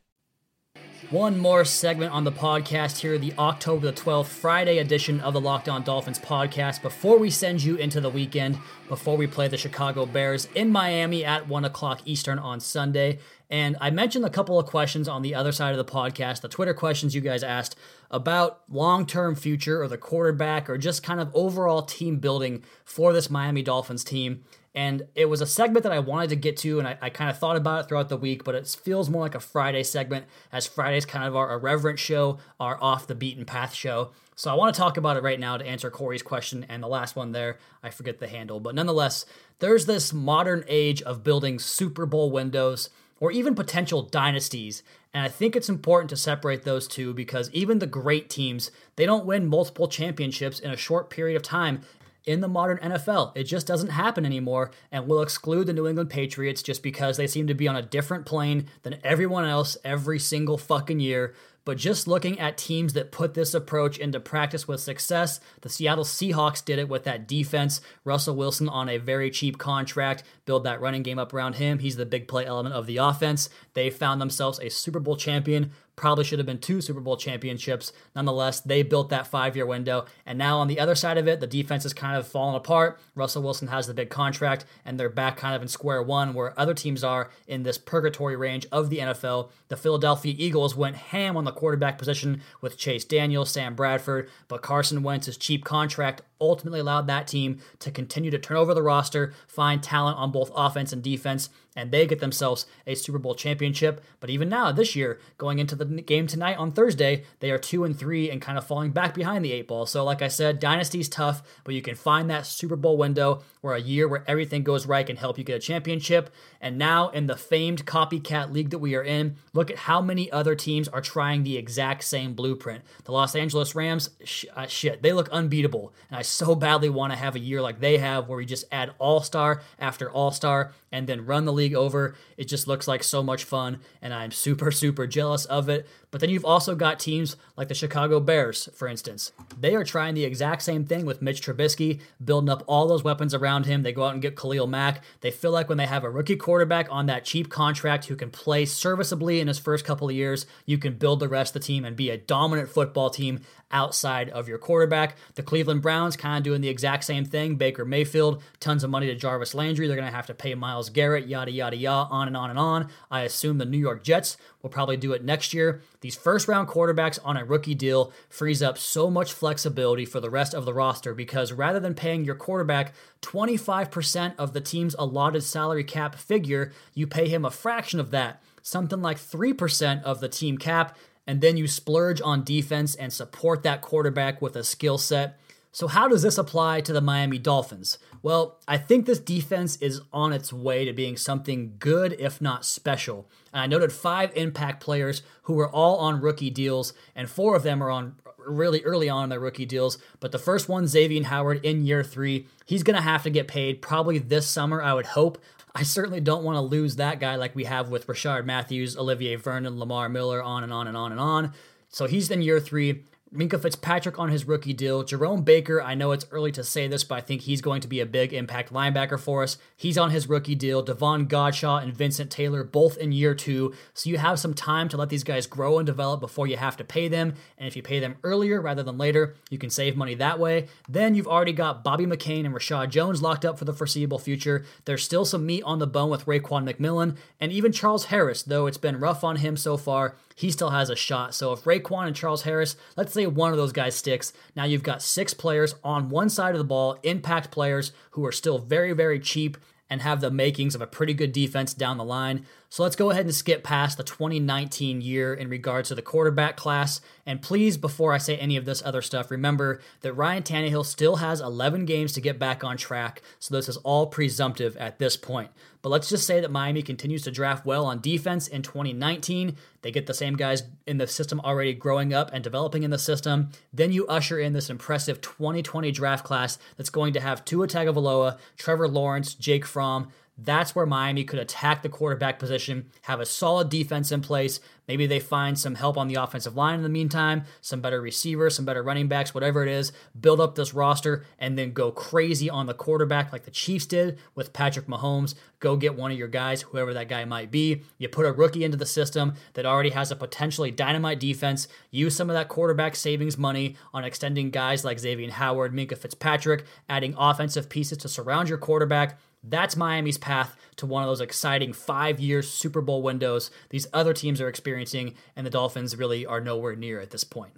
One 1.09 1.37
more 1.39 1.65
segment 1.65 2.13
on 2.13 2.23
the 2.23 2.31
podcast 2.31 2.99
here, 2.99 3.17
the 3.17 3.33
October 3.37 3.87
the 3.87 3.93
12th, 3.93 4.27
Friday 4.27 4.77
edition 4.77 5.19
of 5.19 5.33
the 5.33 5.41
Locked 5.41 5.67
On 5.67 5.83
Dolphins 5.83 6.19
podcast. 6.19 6.81
Before 6.81 7.17
we 7.17 7.29
send 7.29 7.63
you 7.63 7.75
into 7.75 7.99
the 7.99 8.09
weekend, 8.09 8.59
before 8.87 9.17
we 9.17 9.27
play 9.27 9.49
the 9.49 9.57
Chicago 9.57 10.05
Bears 10.05 10.47
in 10.55 10.71
Miami 10.71 11.25
at 11.25 11.47
1 11.49 11.65
o'clock 11.65 12.01
Eastern 12.05 12.39
on 12.39 12.61
Sunday. 12.61 13.19
And 13.49 13.75
I 13.81 13.89
mentioned 13.89 14.23
a 14.23 14.29
couple 14.29 14.57
of 14.57 14.67
questions 14.67 15.09
on 15.09 15.21
the 15.21 15.35
other 15.35 15.51
side 15.51 15.77
of 15.77 15.85
the 15.85 15.91
podcast, 15.91 16.41
the 16.41 16.47
Twitter 16.47 16.73
questions 16.73 17.13
you 17.13 17.19
guys 17.19 17.43
asked 17.43 17.75
about 18.09 18.61
long 18.69 19.05
term 19.05 19.35
future 19.35 19.81
or 19.81 19.89
the 19.89 19.97
quarterback 19.97 20.69
or 20.69 20.77
just 20.77 21.03
kind 21.03 21.19
of 21.19 21.29
overall 21.33 21.81
team 21.81 22.17
building 22.19 22.63
for 22.85 23.11
this 23.11 23.29
Miami 23.29 23.63
Dolphins 23.63 24.05
team. 24.05 24.43
And 24.73 25.07
it 25.15 25.25
was 25.25 25.41
a 25.41 25.45
segment 25.45 25.83
that 25.83 25.91
I 25.91 25.99
wanted 25.99 26.29
to 26.29 26.37
get 26.37 26.55
to, 26.57 26.79
and 26.79 26.87
I, 26.87 26.97
I 27.01 27.09
kind 27.09 27.29
of 27.29 27.37
thought 27.37 27.57
about 27.57 27.83
it 27.83 27.87
throughout 27.89 28.07
the 28.07 28.15
week, 28.15 28.45
but 28.45 28.55
it 28.55 28.67
feels 28.67 29.09
more 29.09 29.21
like 29.21 29.35
a 29.35 29.39
Friday 29.41 29.83
segment, 29.83 30.25
as 30.51 30.65
Friday's 30.65 31.05
kind 31.05 31.25
of 31.25 31.35
our 31.35 31.51
irreverent 31.51 31.99
show, 31.99 32.39
our 32.57 32.81
off 32.81 33.05
the 33.05 33.15
beaten 33.15 33.43
path 33.43 33.73
show. 33.73 34.11
So 34.35 34.49
I 34.49 34.53
want 34.53 34.73
to 34.73 34.79
talk 34.79 34.95
about 34.95 35.17
it 35.17 35.23
right 35.23 35.39
now 35.39 35.57
to 35.57 35.65
answer 35.65 35.91
Corey's 35.91 36.23
question. 36.23 36.65
And 36.69 36.81
the 36.81 36.87
last 36.87 37.15
one 37.15 37.33
there, 37.33 37.57
I 37.83 37.89
forget 37.89 38.19
the 38.19 38.27
handle. 38.27 38.59
But 38.59 38.73
nonetheless, 38.73 39.25
there's 39.59 39.85
this 39.85 40.13
modern 40.13 40.63
age 40.67 41.01
of 41.01 41.23
building 41.23 41.59
Super 41.59 42.05
Bowl 42.05 42.31
windows 42.31 42.89
or 43.19 43.31
even 43.31 43.53
potential 43.53 44.01
dynasties. 44.01 44.83
And 45.13 45.23
I 45.23 45.29
think 45.29 45.55
it's 45.55 45.69
important 45.69 46.09
to 46.09 46.17
separate 46.17 46.63
those 46.63 46.87
two 46.87 47.13
because 47.13 47.51
even 47.51 47.79
the 47.79 47.85
great 47.85 48.29
teams, 48.29 48.71
they 48.95 49.05
don't 49.05 49.25
win 49.25 49.47
multiple 49.47 49.87
championships 49.87 50.59
in 50.59 50.71
a 50.71 50.77
short 50.77 51.09
period 51.09 51.35
of 51.35 51.43
time 51.43 51.81
in 52.25 52.41
the 52.41 52.47
modern 52.47 52.77
NFL. 52.77 53.31
It 53.35 53.43
just 53.43 53.67
doesn't 53.67 53.89
happen 53.89 54.25
anymore, 54.25 54.71
and 54.91 55.07
we'll 55.07 55.21
exclude 55.21 55.67
the 55.67 55.73
New 55.73 55.87
England 55.87 56.09
Patriots 56.09 56.61
just 56.61 56.83
because 56.83 57.17
they 57.17 57.27
seem 57.27 57.47
to 57.47 57.53
be 57.53 57.67
on 57.67 57.75
a 57.75 57.81
different 57.81 58.25
plane 58.25 58.67
than 58.83 58.99
everyone 59.03 59.45
else 59.45 59.77
every 59.83 60.19
single 60.19 60.57
fucking 60.57 60.99
year. 60.99 61.33
But 61.63 61.77
just 61.77 62.07
looking 62.07 62.39
at 62.39 62.57
teams 62.57 62.93
that 62.93 63.11
put 63.11 63.35
this 63.35 63.53
approach 63.53 63.99
into 63.99 64.19
practice 64.19 64.67
with 64.67 64.79
success, 64.79 65.39
the 65.61 65.69
Seattle 65.69 66.03
Seahawks 66.03 66.65
did 66.65 66.79
it 66.79 66.89
with 66.89 67.03
that 67.03 67.27
defense. 67.27 67.81
Russell 68.03 68.35
Wilson 68.35 68.67
on 68.67 68.89
a 68.89 68.97
very 68.97 69.29
cheap 69.29 69.59
contract, 69.59 70.23
build 70.45 70.63
that 70.63 70.81
running 70.81 71.03
game 71.03 71.19
up 71.19 71.33
around 71.33 71.55
him. 71.55 71.77
He's 71.77 71.97
the 71.97 72.05
big 72.05 72.27
play 72.27 72.47
element 72.47 72.73
of 72.73 72.87
the 72.87 72.97
offense. 72.97 73.47
They 73.73 73.91
found 73.91 74.19
themselves 74.19 74.59
a 74.59 74.69
Super 74.69 74.99
Bowl 74.99 75.15
champion 75.15 75.71
probably 76.01 76.23
should 76.23 76.39
have 76.39 76.47
been 76.47 76.57
two 76.57 76.81
Super 76.81 76.99
Bowl 76.99 77.15
championships. 77.15 77.93
Nonetheless, 78.15 78.59
they 78.59 78.81
built 78.81 79.09
that 79.09 79.27
five 79.27 79.55
year 79.55 79.67
window. 79.67 80.05
And 80.25 80.35
now 80.35 80.57
on 80.57 80.67
the 80.67 80.79
other 80.79 80.95
side 80.95 81.19
of 81.19 81.27
it, 81.27 81.39
the 81.39 81.45
defense 81.45 81.85
is 81.85 81.93
kind 81.93 82.17
of 82.17 82.27
fallen 82.27 82.55
apart. 82.55 82.99
Russell 83.13 83.43
Wilson 83.43 83.67
has 83.67 83.85
the 83.85 83.93
big 83.93 84.09
contract, 84.09 84.65
and 84.83 84.99
they're 84.99 85.09
back 85.09 85.37
kind 85.37 85.55
of 85.55 85.61
in 85.61 85.67
square 85.67 86.01
one 86.01 86.33
where 86.33 86.59
other 86.59 86.73
teams 86.73 87.03
are 87.03 87.29
in 87.47 87.61
this 87.61 87.77
purgatory 87.77 88.35
range 88.35 88.65
of 88.71 88.89
the 88.89 88.97
NFL. 88.97 89.51
The 89.67 89.77
Philadelphia 89.77 90.33
Eagles 90.35 90.75
went 90.75 90.95
ham 90.95 91.37
on 91.37 91.43
the 91.43 91.51
quarterback 91.51 91.99
position 91.99 92.41
with 92.61 92.79
Chase 92.79 93.05
Daniel, 93.05 93.45
Sam 93.45 93.75
Bradford, 93.75 94.27
but 94.47 94.63
Carson 94.63 95.03
Wentz's 95.03 95.37
cheap 95.37 95.63
contract 95.63 96.23
ultimately 96.41 96.79
allowed 96.79 97.07
that 97.07 97.27
team 97.27 97.59
to 97.79 97.91
continue 97.91 98.31
to 98.31 98.39
turn 98.39 98.57
over 98.57 98.73
the 98.73 98.81
roster, 98.83 99.33
find 99.47 99.81
talent 99.81 100.17
on 100.17 100.31
both 100.31 100.51
offense 100.55 100.91
and 100.91 101.01
defense, 101.01 101.49
and 101.75 101.91
they 101.91 102.05
get 102.05 102.19
themselves 102.19 102.65
a 102.85 102.95
Super 102.95 103.17
Bowl 103.17 103.35
championship. 103.35 104.03
But 104.19 104.29
even 104.29 104.49
now, 104.49 104.71
this 104.71 104.95
year, 104.95 105.19
going 105.37 105.59
into 105.59 105.75
the 105.75 105.85
game 105.85 106.27
tonight 106.27 106.57
on 106.57 106.71
Thursday, 106.71 107.23
they 107.39 107.51
are 107.51 107.57
two 107.57 107.83
and 107.83 107.97
three 107.97 108.29
and 108.29 108.41
kind 108.41 108.57
of 108.57 108.67
falling 108.67 108.91
back 108.91 109.13
behind 109.13 109.45
the 109.45 109.53
eight 109.53 109.67
ball. 109.67 109.85
So, 109.85 110.03
like 110.03 110.21
I 110.21 110.27
said, 110.27 110.59
dynasty's 110.59 111.07
tough, 111.07 111.41
but 111.63 111.73
you 111.73 111.81
can 111.81 111.95
find 111.95 112.29
that 112.29 112.45
Super 112.45 112.75
Bowl 112.75 112.97
window 112.97 113.43
where 113.61 113.75
a 113.75 113.81
year 113.81 114.07
where 114.07 114.23
everything 114.27 114.63
goes 114.63 114.85
right 114.85 115.05
can 115.05 115.15
help 115.15 115.37
you 115.37 115.43
get 115.43 115.55
a 115.55 115.59
championship. 115.59 116.29
And 116.59 116.77
now, 116.77 117.09
in 117.09 117.27
the 117.27 117.37
famed 117.37 117.85
copycat 117.85 118.51
league 118.51 118.71
that 118.71 118.79
we 118.79 118.95
are 118.95 119.03
in, 119.03 119.35
look 119.53 119.71
at 119.71 119.77
how 119.77 120.01
many 120.01 120.31
other 120.31 120.55
teams 120.55 120.87
are 120.87 121.01
trying 121.01 121.43
the 121.43 121.57
exact 121.57 122.03
same 122.03 122.33
blueprint. 122.33 122.83
The 123.05 123.11
Los 123.13 123.35
Angeles 123.35 123.75
Rams, 123.75 124.09
sh- 124.23 124.45
uh, 124.55 124.67
shit, 124.67 125.01
they 125.01 125.13
look 125.13 125.29
unbeatable. 125.29 125.93
And 126.09 126.17
I 126.17 126.21
so 126.31 126.55
badly 126.55 126.89
want 126.89 127.13
to 127.13 127.17
have 127.17 127.35
a 127.35 127.39
year 127.39 127.61
like 127.61 127.79
they 127.79 127.97
have 127.97 128.27
where 128.27 128.37
we 128.37 128.45
just 128.45 128.65
add 128.71 128.91
all 128.99 129.21
star 129.21 129.61
after 129.79 130.09
all 130.09 130.31
star 130.31 130.71
and 130.91 131.07
then 131.07 131.25
run 131.25 131.45
the 131.45 131.53
league 131.53 131.73
over. 131.73 132.15
It 132.37 132.45
just 132.45 132.67
looks 132.67 132.87
like 132.87 133.03
so 133.03 133.23
much 133.23 133.43
fun, 133.43 133.79
and 134.01 134.13
I'm 134.13 134.31
super, 134.31 134.71
super 134.71 135.07
jealous 135.07 135.45
of 135.45 135.69
it. 135.69 135.87
But 136.11 136.19
then 136.19 136.29
you've 136.29 136.45
also 136.45 136.75
got 136.75 136.99
teams 136.99 137.37
like 137.55 137.69
the 137.69 137.73
Chicago 137.73 138.19
Bears, 138.19 138.67
for 138.73 138.87
instance. 138.87 139.31
They 139.57 139.75
are 139.75 139.85
trying 139.85 140.13
the 140.13 140.25
exact 140.25 140.61
same 140.61 140.85
thing 140.85 141.05
with 141.05 141.21
Mitch 141.21 141.41
Trubisky, 141.41 142.01
building 142.23 142.49
up 142.49 142.63
all 142.67 142.87
those 142.87 143.03
weapons 143.03 143.33
around 143.33 143.65
him. 143.65 143.83
They 143.83 143.93
go 143.93 144.03
out 144.03 144.13
and 144.13 144.21
get 144.21 144.35
Khalil 144.35 144.67
Mack. 144.67 145.03
They 145.21 145.31
feel 145.31 145.51
like 145.51 145.69
when 145.69 145.77
they 145.77 145.85
have 145.85 146.03
a 146.03 146.09
rookie 146.09 146.35
quarterback 146.35 146.87
on 146.91 147.05
that 147.05 147.23
cheap 147.23 147.49
contract 147.49 148.05
who 148.05 148.15
can 148.15 148.29
play 148.29 148.65
serviceably 148.65 149.39
in 149.39 149.47
his 149.47 149.59
first 149.59 149.85
couple 149.85 150.09
of 150.09 150.15
years, 150.15 150.45
you 150.65 150.77
can 150.77 150.95
build 150.95 151.21
the 151.21 151.29
rest 151.29 151.55
of 151.55 151.61
the 151.61 151.67
team 151.67 151.85
and 151.85 151.95
be 151.95 152.09
a 152.09 152.17
dominant 152.17 152.69
football 152.69 153.09
team 153.09 153.39
outside 153.71 154.29
of 154.29 154.49
your 154.49 154.57
quarterback. 154.57 155.15
The 155.35 155.43
Cleveland 155.43 155.81
Browns 155.81 156.17
kind 156.17 156.37
of 156.37 156.43
doing 156.43 156.59
the 156.59 156.67
exact 156.67 157.05
same 157.05 157.23
thing. 157.23 157.55
Baker 157.55 157.85
Mayfield, 157.85 158.43
tons 158.59 158.83
of 158.83 158.89
money 158.89 159.07
to 159.07 159.15
Jarvis 159.15 159.55
Landry. 159.55 159.87
They're 159.87 159.95
going 159.95 160.09
to 160.09 160.15
have 160.15 160.27
to 160.27 160.33
pay 160.33 160.55
Myles 160.81 160.89
Garrett, 160.89 161.27
yada, 161.27 161.51
yada, 161.51 161.75
yada, 161.75 162.09
on 162.09 162.27
and 162.27 162.35
on 162.35 162.49
and 162.49 162.57
on. 162.57 162.89
I 163.11 163.21
assume 163.21 163.59
the 163.59 163.65
New 163.65 163.77
York 163.77 164.03
Jets 164.03 164.35
will 164.63 164.71
probably 164.71 164.97
do 164.97 165.13
it 165.13 165.23
next 165.23 165.53
year. 165.53 165.81
These 165.99 166.15
first 166.15 166.47
round 166.47 166.67
quarterbacks 166.67 167.19
on 167.23 167.37
a 167.37 167.45
rookie 167.45 167.75
deal 167.75 168.11
frees 168.29 168.63
up 168.63 168.79
so 168.79 169.11
much 169.11 169.31
flexibility 169.31 170.05
for 170.05 170.19
the 170.19 170.31
rest 170.31 170.55
of 170.55 170.65
the 170.65 170.73
roster 170.73 171.13
because 171.13 171.53
rather 171.53 171.79
than 171.79 171.93
paying 171.93 172.25
your 172.25 172.33
quarterback 172.33 172.95
25% 173.21 174.33
of 174.39 174.53
the 174.53 174.61
team's 174.61 174.95
allotted 174.97 175.43
salary 175.43 175.83
cap 175.83 176.15
figure, 176.15 176.71
you 176.95 177.05
pay 177.05 177.27
him 177.27 177.45
a 177.45 177.51
fraction 177.51 177.99
of 177.99 178.09
that, 178.09 178.41
something 178.63 179.03
like 179.03 179.17
3% 179.17 180.01
of 180.01 180.19
the 180.19 180.29
team 180.29 180.57
cap, 180.57 180.97
and 181.27 181.41
then 181.41 181.57
you 181.57 181.67
splurge 181.67 182.19
on 182.21 182.43
defense 182.43 182.95
and 182.95 183.13
support 183.13 183.61
that 183.61 183.81
quarterback 183.81 184.41
with 184.41 184.55
a 184.55 184.63
skill 184.63 184.97
set. 184.97 185.37
So, 185.71 185.87
how 185.87 186.07
does 186.09 186.23
this 186.23 186.37
apply 186.37 186.81
to 186.81 186.91
the 186.91 186.99
Miami 186.99 187.37
Dolphins? 187.37 187.97
Well, 188.23 188.59
I 188.67 188.77
think 188.77 189.05
this 189.05 189.19
defense 189.19 189.77
is 189.77 190.01
on 190.13 190.31
its 190.31 190.53
way 190.53 190.85
to 190.85 190.93
being 190.93 191.17
something 191.17 191.75
good, 191.79 192.13
if 192.19 192.39
not 192.39 192.65
special. 192.65 193.27
And 193.51 193.61
I 193.61 193.67
noted 193.67 193.91
five 193.91 194.31
impact 194.35 194.83
players 194.83 195.23
who 195.43 195.53
were 195.53 195.69
all 195.69 195.97
on 195.97 196.21
rookie 196.21 196.51
deals, 196.51 196.93
and 197.15 197.29
four 197.29 197.55
of 197.55 197.63
them 197.63 197.81
are 197.81 197.89
on 197.89 198.15
really 198.37 198.83
early 198.83 199.09
on 199.09 199.25
in 199.25 199.29
their 199.29 199.39
rookie 199.39 199.65
deals. 199.65 199.97
But 200.19 200.31
the 200.31 200.39
first 200.39 200.69
one, 200.69 200.87
Xavier 200.87 201.23
Howard, 201.23 201.63
in 201.65 201.85
year 201.85 202.03
three, 202.03 202.47
he's 202.65 202.83
going 202.83 202.95
to 202.95 203.01
have 203.01 203.23
to 203.23 203.29
get 203.29 203.47
paid 203.47 203.81
probably 203.81 204.19
this 204.19 204.47
summer, 204.47 204.81
I 204.81 204.93
would 204.93 205.07
hope. 205.07 205.39
I 205.73 205.83
certainly 205.83 206.19
don't 206.19 206.43
want 206.43 206.57
to 206.57 206.61
lose 206.61 206.97
that 206.97 207.19
guy 207.19 207.35
like 207.35 207.55
we 207.55 207.63
have 207.63 207.89
with 207.89 208.07
Rishard 208.07 208.45
Matthews, 208.45 208.97
Olivier 208.97 209.35
Vernon, 209.35 209.79
Lamar 209.79 210.09
Miller, 210.09 210.43
on 210.43 210.63
and 210.63 210.73
on 210.73 210.87
and 210.87 210.97
on 210.97 211.11
and 211.11 211.21
on. 211.21 211.53
So 211.89 212.07
he's 212.07 212.29
in 212.29 212.41
year 212.41 212.59
three. 212.59 213.03
Minkah 213.33 213.61
Fitzpatrick 213.61 214.19
on 214.19 214.27
his 214.27 214.45
rookie 214.45 214.73
deal. 214.73 215.03
Jerome 215.03 215.43
Baker, 215.43 215.81
I 215.81 215.95
know 215.95 216.11
it's 216.11 216.25
early 216.31 216.51
to 216.51 216.65
say 216.65 216.89
this, 216.89 217.05
but 217.05 217.15
I 217.15 217.21
think 217.21 217.43
he's 217.43 217.61
going 217.61 217.79
to 217.79 217.87
be 217.87 218.01
a 218.01 218.05
big 218.05 218.33
impact 218.33 218.73
linebacker 218.73 219.17
for 219.17 219.41
us. 219.41 219.57
He's 219.77 219.97
on 219.97 220.09
his 220.09 220.27
rookie 220.27 220.53
deal. 220.53 220.81
Davon 220.81 221.27
Godchaux 221.27 221.81
and 221.81 221.95
Vincent 221.95 222.29
Taylor, 222.29 222.65
both 222.65 222.97
in 222.97 223.13
year 223.13 223.33
two. 223.33 223.73
So 223.93 224.09
you 224.09 224.17
have 224.17 224.37
some 224.37 224.53
time 224.53 224.89
to 224.89 224.97
let 224.97 225.07
these 225.07 225.23
guys 225.23 225.47
grow 225.47 225.79
and 225.79 225.85
develop 225.85 226.19
before 226.19 226.45
you 226.45 226.57
have 226.57 226.75
to 226.75 226.83
pay 226.83 227.07
them. 227.07 227.35
And 227.57 227.69
if 227.69 227.77
you 227.77 227.81
pay 227.81 227.99
them 227.99 228.17
earlier 228.21 228.59
rather 228.59 228.83
than 228.83 228.97
later, 228.97 229.35
you 229.49 229.57
can 229.57 229.69
save 229.69 229.95
money 229.95 230.15
that 230.15 230.37
way. 230.37 230.67
Then 230.89 231.15
you've 231.15 231.27
already 231.27 231.53
got 231.53 231.85
Bobby 231.85 232.05
McCain 232.05 232.45
and 232.45 232.53
Reshad 232.53 232.89
Jones 232.89 233.21
locked 233.21 233.45
up 233.45 233.57
for 233.57 233.63
the 233.63 233.73
foreseeable 233.73 234.19
future. 234.19 234.65
There's 234.83 235.05
still 235.05 235.23
some 235.23 235.45
meat 235.45 235.63
on 235.63 235.79
the 235.79 235.87
bone 235.87 236.09
with 236.09 236.25
Raekwon 236.25 236.69
McMillan 236.69 237.15
and 237.39 237.53
even 237.53 237.71
Charles 237.71 238.05
Harris, 238.05 238.43
though 238.43 238.67
it's 238.67 238.77
been 238.77 238.99
rough 238.99 239.23
on 239.23 239.37
him 239.37 239.55
so 239.55 239.77
far 239.77 240.17
he 240.41 240.49
still 240.49 240.71
has 240.71 240.89
a 240.89 240.95
shot. 240.95 241.35
So 241.35 241.53
if 241.53 241.65
Raekwon 241.65 242.07
and 242.07 242.15
Charles 242.15 242.41
Harris, 242.41 242.75
let's 242.97 243.13
say 243.13 243.27
one 243.27 243.51
of 243.51 243.57
those 243.57 243.71
guys 243.71 243.93
sticks, 243.93 244.33
now 244.55 244.63
you've 244.63 244.81
got 244.81 245.03
six 245.03 245.35
players 245.35 245.75
on 245.83 246.09
one 246.09 246.29
side 246.29 246.55
of 246.55 246.57
the 246.57 246.63
ball, 246.63 246.97
impact 247.03 247.51
players 247.51 247.91
who 248.11 248.25
are 248.25 248.31
still 248.31 248.57
very, 248.57 248.91
very 248.91 249.19
cheap 249.19 249.55
and 249.87 250.01
have 250.01 250.19
the 250.19 250.31
makings 250.31 250.73
of 250.73 250.81
a 250.81 250.87
pretty 250.87 251.13
good 251.13 251.31
defense 251.31 251.75
down 251.75 251.99
the 251.99 252.03
line. 252.03 252.47
So 252.71 252.83
let's 252.83 252.95
go 252.95 253.09
ahead 253.09 253.25
and 253.25 253.35
skip 253.35 253.65
past 253.65 253.97
the 253.97 254.03
2019 254.05 255.01
year 255.01 255.33
in 255.33 255.49
regards 255.49 255.89
to 255.89 255.95
the 255.95 256.01
quarterback 256.01 256.55
class. 256.55 257.01
And 257.25 257.41
please, 257.41 257.75
before 257.75 258.13
I 258.13 258.17
say 258.17 258.37
any 258.37 258.55
of 258.55 258.63
this 258.63 258.81
other 258.85 259.01
stuff, 259.01 259.29
remember 259.29 259.81
that 259.99 260.13
Ryan 260.13 260.41
Tannehill 260.41 260.85
still 260.85 261.17
has 261.17 261.41
11 261.41 261.83
games 261.83 262.13
to 262.13 262.21
get 262.21 262.39
back 262.39 262.63
on 262.63 262.77
track. 262.77 263.21
So 263.39 263.53
this 263.53 263.67
is 263.67 263.75
all 263.75 264.07
presumptive 264.07 264.77
at 264.77 264.99
this 264.99 265.17
point. 265.17 265.51
But 265.81 265.89
let's 265.89 266.07
just 266.07 266.25
say 266.25 266.39
that 266.39 266.49
Miami 266.49 266.81
continues 266.81 267.23
to 267.23 267.31
draft 267.31 267.65
well 267.65 267.85
on 267.85 267.99
defense 267.99 268.47
in 268.47 268.61
2019. 268.61 269.57
They 269.81 269.91
get 269.91 270.05
the 270.05 270.13
same 270.13 270.37
guys 270.37 270.63
in 270.87 270.97
the 270.97 271.07
system 271.07 271.41
already 271.41 271.73
growing 271.73 272.13
up 272.13 272.29
and 272.31 272.41
developing 272.41 272.83
in 272.83 272.91
the 272.91 272.97
system. 272.97 273.49
Then 273.73 273.91
you 273.91 274.07
usher 274.07 274.39
in 274.39 274.53
this 274.53 274.69
impressive 274.69 275.19
2020 275.19 275.91
draft 275.91 276.23
class 276.23 276.57
that's 276.77 276.89
going 276.89 277.11
to 277.13 277.19
have 277.19 277.43
Tua 277.43 277.67
Tagovailoa, 277.67 278.37
Trevor 278.57 278.87
Lawrence, 278.87 279.33
Jake 279.33 279.65
Fromm, 279.65 280.09
that's 280.43 280.75
where 280.75 280.85
Miami 280.85 281.23
could 281.23 281.39
attack 281.39 281.81
the 281.81 281.89
quarterback 281.89 282.39
position, 282.39 282.87
have 283.03 283.19
a 283.19 283.25
solid 283.25 283.69
defense 283.69 284.11
in 284.11 284.21
place. 284.21 284.59
Maybe 284.87 285.05
they 285.05 285.19
find 285.19 285.57
some 285.57 285.75
help 285.75 285.97
on 285.97 286.07
the 286.07 286.15
offensive 286.15 286.55
line 286.55 286.75
in 286.75 286.83
the 286.83 286.89
meantime, 286.89 287.43
some 287.61 287.79
better 287.79 288.01
receivers, 288.01 288.55
some 288.55 288.65
better 288.65 288.83
running 288.83 289.07
backs, 289.07 289.33
whatever 289.33 289.63
it 289.63 289.69
is. 289.69 289.93
Build 290.19 290.41
up 290.41 290.55
this 290.55 290.73
roster 290.73 291.25
and 291.39 291.57
then 291.57 291.71
go 291.71 291.91
crazy 291.91 292.49
on 292.49 292.65
the 292.65 292.73
quarterback 292.73 293.31
like 293.31 293.43
the 293.43 293.51
Chiefs 293.51 293.85
did 293.85 294.17
with 294.35 294.51
Patrick 294.51 294.87
Mahomes. 294.87 295.35
Go 295.59 295.77
get 295.77 295.95
one 295.95 296.11
of 296.11 296.17
your 296.17 296.27
guys, 296.27 296.63
whoever 296.63 296.93
that 296.93 297.07
guy 297.07 297.23
might 297.23 297.51
be. 297.51 297.83
You 297.99 298.09
put 298.09 298.25
a 298.25 298.31
rookie 298.31 298.63
into 298.63 298.77
the 298.77 298.85
system 298.85 299.35
that 299.53 299.65
already 299.65 299.91
has 299.91 300.11
a 300.11 300.15
potentially 300.15 300.71
dynamite 300.71 301.19
defense. 301.19 301.67
Use 301.91 302.15
some 302.15 302.29
of 302.29 302.33
that 302.33 302.47
quarterback 302.47 302.95
savings 302.95 303.37
money 303.37 303.75
on 303.93 304.03
extending 304.03 304.49
guys 304.49 304.83
like 304.83 304.99
Xavier 304.99 305.31
Howard, 305.31 305.71
Minkah 305.71 305.97
Fitzpatrick, 305.97 306.65
adding 306.89 307.13
offensive 307.17 307.69
pieces 307.69 307.99
to 307.99 308.09
surround 308.09 308.49
your 308.49 308.57
quarterback 308.57 309.19
that's 309.43 309.75
Miami's 309.75 310.17
path 310.17 310.55
to 310.77 310.85
one 310.85 311.03
of 311.03 311.09
those 311.09 311.21
exciting 311.21 311.73
five 311.73 312.19
year 312.19 312.41
Super 312.41 312.81
Bowl 312.81 313.01
windows 313.01 313.51
these 313.69 313.87
other 313.93 314.13
teams 314.13 314.39
are 314.39 314.47
experiencing, 314.47 315.15
and 315.35 315.45
the 315.45 315.51
Dolphins 315.51 315.95
really 315.95 316.25
are 316.25 316.41
nowhere 316.41 316.75
near 316.75 316.99
at 316.99 317.11
this 317.11 317.23
point. 317.23 317.53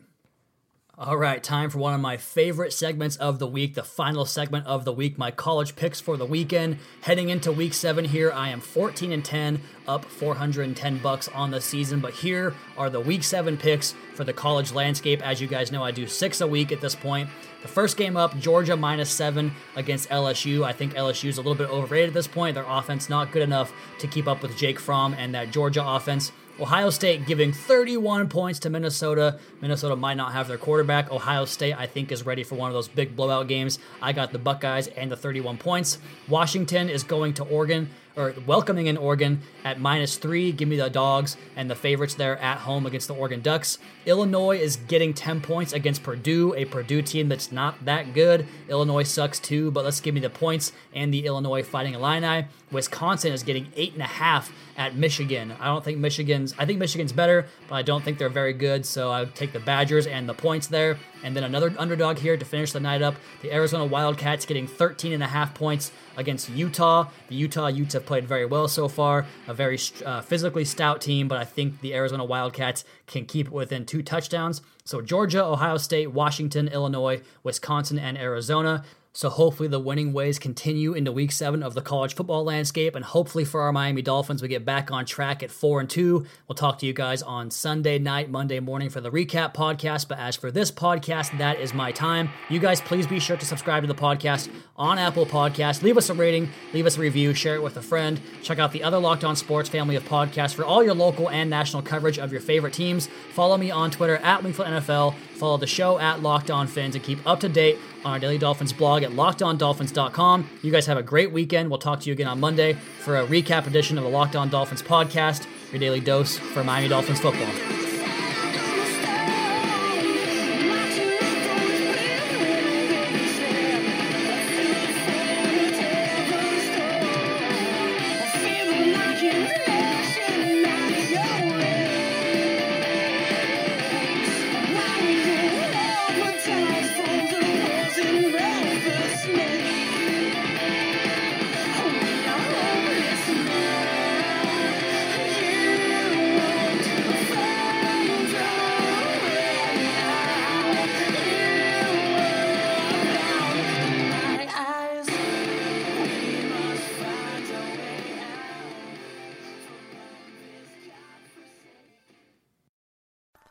All 0.96 1.18
right, 1.18 1.42
time 1.44 1.72
for 1.72 1.80
one 1.80 1.96
of 1.96 2.02
my 2.02 2.18
favorite 2.18 2.72
segments 2.72 3.16
of 3.16 3.40
the 3.40 3.48
week, 3.48 3.74
the 3.74 3.82
final 3.82 4.26
segment 4.26 4.68
of 4.68 4.86
the 4.86 4.94
week, 4.94 5.18
my 5.18 5.32
college 5.32 5.76
picks 5.76 6.00
for 6.00 6.18
the 6.18 6.26
weekend. 6.26 6.78
Heading 7.02 7.30
into 7.30 7.52
week 7.52 7.74
7 7.74 8.06
here, 8.06 8.32
I 8.32 8.50
am 8.50 8.62
14 8.62 9.12
and 9.12 9.26
10, 9.26 9.60
up 9.88 10.06
410 10.06 11.00
bucks 11.00 11.28
on 11.30 11.50
the 11.50 11.62
season, 11.62 12.00
but 12.00 12.14
here 12.14 12.54
are 12.78 12.92
the 12.92 13.00
week 13.00 13.24
7 13.24 13.58
picks 13.58 13.96
for 14.14 14.24
the 14.24 14.34
college 14.34 14.72
landscape. 14.72 15.26
As 15.26 15.42
you 15.42 15.48
guys 15.48 15.72
know, 15.72 15.84
I 15.84 15.90
do 15.90 16.06
6 16.06 16.42
a 16.42 16.48
week 16.48 16.72
at 16.72 16.80
this 16.80 16.94
point. 16.94 17.28
The 17.64 17.68
first 17.68 17.98
game 17.98 18.16
up, 18.16 18.38
Georgia 18.38 18.78
minus 18.78 19.10
7 19.10 19.52
against 19.76 20.10
LSU. 20.10 20.64
I 20.64 20.74
think 20.74 20.94
LSU 20.94 21.28
is 21.28 21.40
a 21.40 21.42
little 21.42 21.56
bit 21.56 21.72
overrated 21.72 22.10
at 22.10 22.14
this 22.14 22.28
point. 22.28 22.54
Their 22.54 22.66
offense 22.68 23.10
not 23.10 23.32
good 23.32 23.42
enough 23.42 23.74
to 23.98 24.06
keep 24.06 24.28
up 24.28 24.44
with 24.44 24.56
Jake 24.56 24.80
Fromm 24.80 25.16
and 25.16 25.34
that 25.34 25.50
Georgia 25.50 25.84
offense. 25.84 26.32
Ohio 26.60 26.92
State 26.92 27.26
giving 27.26 27.52
31 27.52 28.30
points 28.30 28.60
to 28.60 28.70
Minnesota. 28.70 29.40
Minnesota 29.60 29.96
might 29.96 30.18
not 30.18 30.34
have 30.34 30.48
their 30.48 30.58
quarterback. 30.58 31.12
Ohio 31.12 31.46
State, 31.46 31.74
I 31.74 31.88
think, 31.88 32.12
is 32.12 32.28
ready 32.28 32.44
for 32.44 32.54
one 32.56 32.70
of 32.70 32.76
those 32.76 32.88
big 32.88 33.16
blowout 33.16 33.48
games. 33.48 33.80
I 34.02 34.14
got 34.14 34.32
the 34.32 34.38
Buckeyes 34.38 34.88
and 34.88 35.12
the 35.12 35.18
31 35.18 35.58
points. 35.58 35.98
Washington 36.28 36.90
is 36.90 37.04
going 37.04 37.34
to 37.36 37.44
Oregon 37.46 37.90
or 38.16 38.34
welcoming 38.46 38.88
in 38.88 38.98
Oregon 38.98 39.42
at 39.64 39.80
minus 39.80 40.18
three. 40.18 40.52
Give 40.52 40.68
me 40.68 40.78
the 40.78 40.90
dogs 40.90 41.38
and 41.56 41.70
the 41.70 41.76
favorites 41.76 42.16
there 42.16 42.38
at 42.40 42.60
home 42.60 42.86
against 42.86 43.08
the 43.08 43.16
Oregon 43.16 43.42
Ducks. 43.42 43.78
Illinois 44.06 44.58
is 44.58 44.76
getting 44.76 45.14
10 45.14 45.42
points 45.42 45.74
against 45.74 46.04
Purdue, 46.04 46.54
a 46.56 46.66
Purdue 46.66 47.02
team 47.02 47.30
that's 47.30 47.52
not 47.52 47.86
that 47.86 48.14
good. 48.14 48.46
Illinois 48.70 49.04
sucks 49.04 49.40
too, 49.40 49.72
but 49.72 49.84
let's 49.84 50.00
give 50.00 50.14
me 50.14 50.22
the 50.22 50.30
points 50.30 50.72
and 50.94 51.14
the 51.14 51.26
Illinois 51.26 51.64
Fighting 51.64 51.94
Illini. 51.94 52.46
Wisconsin 52.72 53.34
is 53.34 53.44
getting 53.44 53.68
eight 53.76 53.94
and 53.94 54.02
a 54.02 54.08
half 54.08 54.52
at 54.78 54.96
Michigan. 54.96 55.54
I 55.60 55.66
don't 55.66 55.84
think 55.84 56.00
Michigan's. 56.00 56.54
I 56.58 56.66
think 56.66 56.80
Michigan's 56.80 57.14
better, 57.14 57.46
but 57.68 57.76
I 57.76 57.82
don't 57.82 58.04
think 58.04 58.18
they're 58.18 58.30
very 58.30 58.54
good. 58.54 58.86
So 58.86 59.12
I 59.12 59.22
would 59.22 59.36
take 59.36 59.54
the 59.54 59.60
Badgers 59.60 60.08
and 60.08 60.28
the 60.28 60.34
points 60.34 60.68
there. 60.68 60.98
And 61.24 61.36
then 61.36 61.44
another 61.44 61.74
underdog 61.78 62.18
here 62.18 62.36
to 62.36 62.46
finish 62.46 62.74
the 62.74 62.80
night 62.80 63.02
up. 63.02 63.16
The 63.42 63.54
Arizona 63.54 63.86
Wildcats 63.86 64.46
getting 64.46 64.68
13 64.68 65.14
and 65.14 65.24
a 65.24 65.28
half 65.28 65.54
points 65.54 65.92
against 66.18 66.50
Utah. 66.50 67.08
The 67.30 67.36
Utah 67.36 67.68
Utes 67.68 67.94
have 67.94 68.06
played 68.06 68.28
very 68.28 68.46
well 68.46 68.68
so 68.68 68.88
far, 68.88 69.26
a 69.48 69.54
very 69.54 69.80
uh, 70.06 70.22
physically 70.22 70.66
stout 70.66 71.02
team, 71.02 71.28
but 71.28 71.38
I 71.38 71.46
think 71.46 71.82
the 71.82 71.94
Arizona 71.96 72.26
Wildcats 72.26 72.84
can 73.08 73.26
keep 73.26 73.48
it 73.48 73.54
within 73.54 73.86
two 73.86 74.04
touchdowns. 74.04 74.62
So 74.84 75.02
Georgia, 75.02 75.44
Ohio 75.44 75.78
State, 75.78 76.12
Washington, 76.12 76.68
Illinois, 76.68 77.22
Wisconsin, 77.42 77.98
and 77.98 78.18
Arizona. 78.18 78.84
So 79.16 79.30
hopefully 79.30 79.70
the 79.70 79.80
winning 79.80 80.12
ways 80.12 80.40
continue 80.40 80.96
into 80.96 81.12
week 81.12 81.32
seven 81.32 81.62
of 81.62 81.76
the 81.76 81.84
college 81.84 82.16
football 82.16 82.44
landscape, 82.44 82.96
and 82.96 83.06
hopefully 83.06 83.46
for 83.46 83.62
our 83.62 83.72
Miami 83.72 84.02
Dolphins, 84.02 84.42
we 84.42 84.48
get 84.48 84.66
back 84.66 84.90
on 84.92 85.06
track 85.06 85.44
at 85.44 85.52
four 85.52 85.80
and 85.80 85.88
two. 85.88 86.26
We'll 86.48 86.56
talk 86.56 86.80
to 86.80 86.88
you 86.88 86.94
guys 86.94 87.22
on 87.22 87.52
Sunday 87.52 88.00
night, 88.00 88.32
Monday 88.32 88.60
morning 88.60 88.90
for 88.90 89.02
the 89.02 89.12
recap 89.12 89.54
podcast. 89.54 90.08
But 90.08 90.18
as 90.18 90.36
for 90.36 90.50
this 90.50 90.72
podcast, 90.72 91.38
that 91.38 91.60
is 91.60 91.76
my 91.76 91.92
time. 91.92 92.32
You 92.50 92.58
guys, 92.58 92.82
please 92.82 93.06
be 93.06 93.20
sure 93.20 93.38
to 93.38 93.46
subscribe 93.46 93.84
to 93.84 93.88
the 93.88 93.94
podcast 93.94 94.50
on 94.76 94.98
Apple 94.98 95.28
Podcast. 95.28 95.84
Leave 95.84 95.98
us 95.98 96.10
a 96.10 96.16
rating, 96.16 96.50
leave 96.74 96.88
us 96.88 96.98
a 96.98 97.02
review, 97.02 97.36
share 97.36 97.54
it 97.54 97.62
with 97.62 97.78
a 97.78 97.84
friend. 97.84 98.20
Check 98.42 98.58
out 98.58 98.72
the 98.72 98.82
other 98.82 98.98
Locked 98.98 99.24
On 99.24 99.36
Sports 99.36 99.70
family 99.70 99.96
of 99.96 100.04
podcasts 100.06 100.56
for 100.56 100.66
all 100.66 100.84
your 100.84 100.96
local 100.96 101.30
and 101.30 101.52
national 101.52 101.84
coverage 101.84 102.18
of 102.18 102.32
your 102.32 102.42
favorite 102.42 102.74
teams. 102.74 103.10
Follow 103.34 103.58
me 103.58 103.70
on 103.70 103.92
Twitter 103.92 104.18
at 104.18 104.42
Wingfield 104.42 104.70
NFL. 104.70 105.14
Follow 105.36 105.58
the 105.58 105.68
show 105.68 106.00
at 106.00 106.24
Locked 106.24 106.50
On 106.50 106.66
Fins 106.66 106.96
and 106.96 107.04
keep 107.04 107.20
up 107.28 107.40
to 107.42 107.50
date 107.50 107.78
on 108.06 108.14
our 108.14 108.20
Daily 108.20 108.38
Dolphins 108.38 108.74
blog 108.74 109.04
at 109.04 109.12
lockedondolphins.com. 109.12 110.50
You 110.62 110.72
guys 110.72 110.86
have 110.86 110.98
a 110.98 111.04
great 111.04 111.32
weekend. 111.32 111.70
We'll 111.70 111.80
talk 111.80 112.02
to 112.02 112.08
you 112.08 112.14
again 112.14 112.28
on 112.28 112.40
Monday 112.40 112.74
for 112.74 113.18
a 113.18 113.26
recap 113.26 113.68
edition 113.68 113.98
of 113.98 114.04
the 114.04 114.10
Locked 114.10 114.36
On 114.36 114.50
Dolphins 114.50 114.82
podcast, 114.82 115.46
your 115.72 115.80
daily 115.80 116.00
dose 116.00 116.38
for 116.38 116.64
Miami 116.64 116.88
Dolphins 116.88 117.20
football. 117.20 117.83